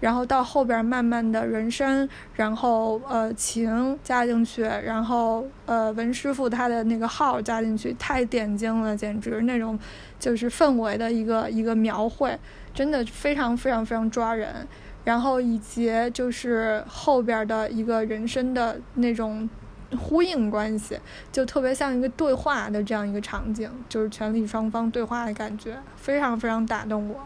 [0.00, 9.78] 然后到后边慢慢的人声，然后呃琴加进去，然后呃文师傅他的那个号加进去，太点睛了，简直那种
[10.18, 12.36] 就是氛围的一个一个描绘，
[12.74, 14.66] 真的非常非常非常抓人。
[15.04, 19.48] 然后以及就是后边的一个人生的那种
[19.98, 20.98] 呼应关系，
[21.30, 27.16] 就特别像一个对话的这样一个场景，就是权力双方对话的感觉，非常非常打动我。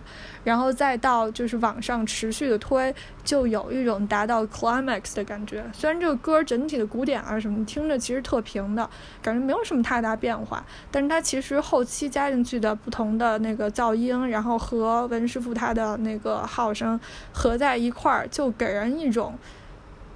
[0.44, 2.94] 然后再到就是往上持续的推，
[3.24, 5.64] 就有一种达到 climax 的感觉。
[5.72, 8.88] 虽然这个歌整体的鼓点啊什么听着其实特平的，
[9.20, 16.98] 感觉没有什么太大变化，但是它其实后期加进去的不同的那个噪音，然后和文师傅他的那个号声
[17.32, 19.36] 合在一块儿，就给人一种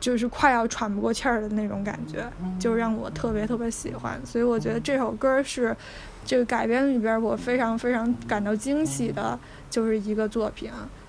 [0.01, 2.27] 就是快要喘不过气儿的那种感觉，
[2.59, 4.21] 就让我特别特别喜欢。
[4.27, 5.77] 所以我觉得这首歌是
[6.25, 9.39] 这个改编里边我非常非常感到惊喜的。
[9.71, 10.69] 就是一个作品。
[10.69, 11.00] 你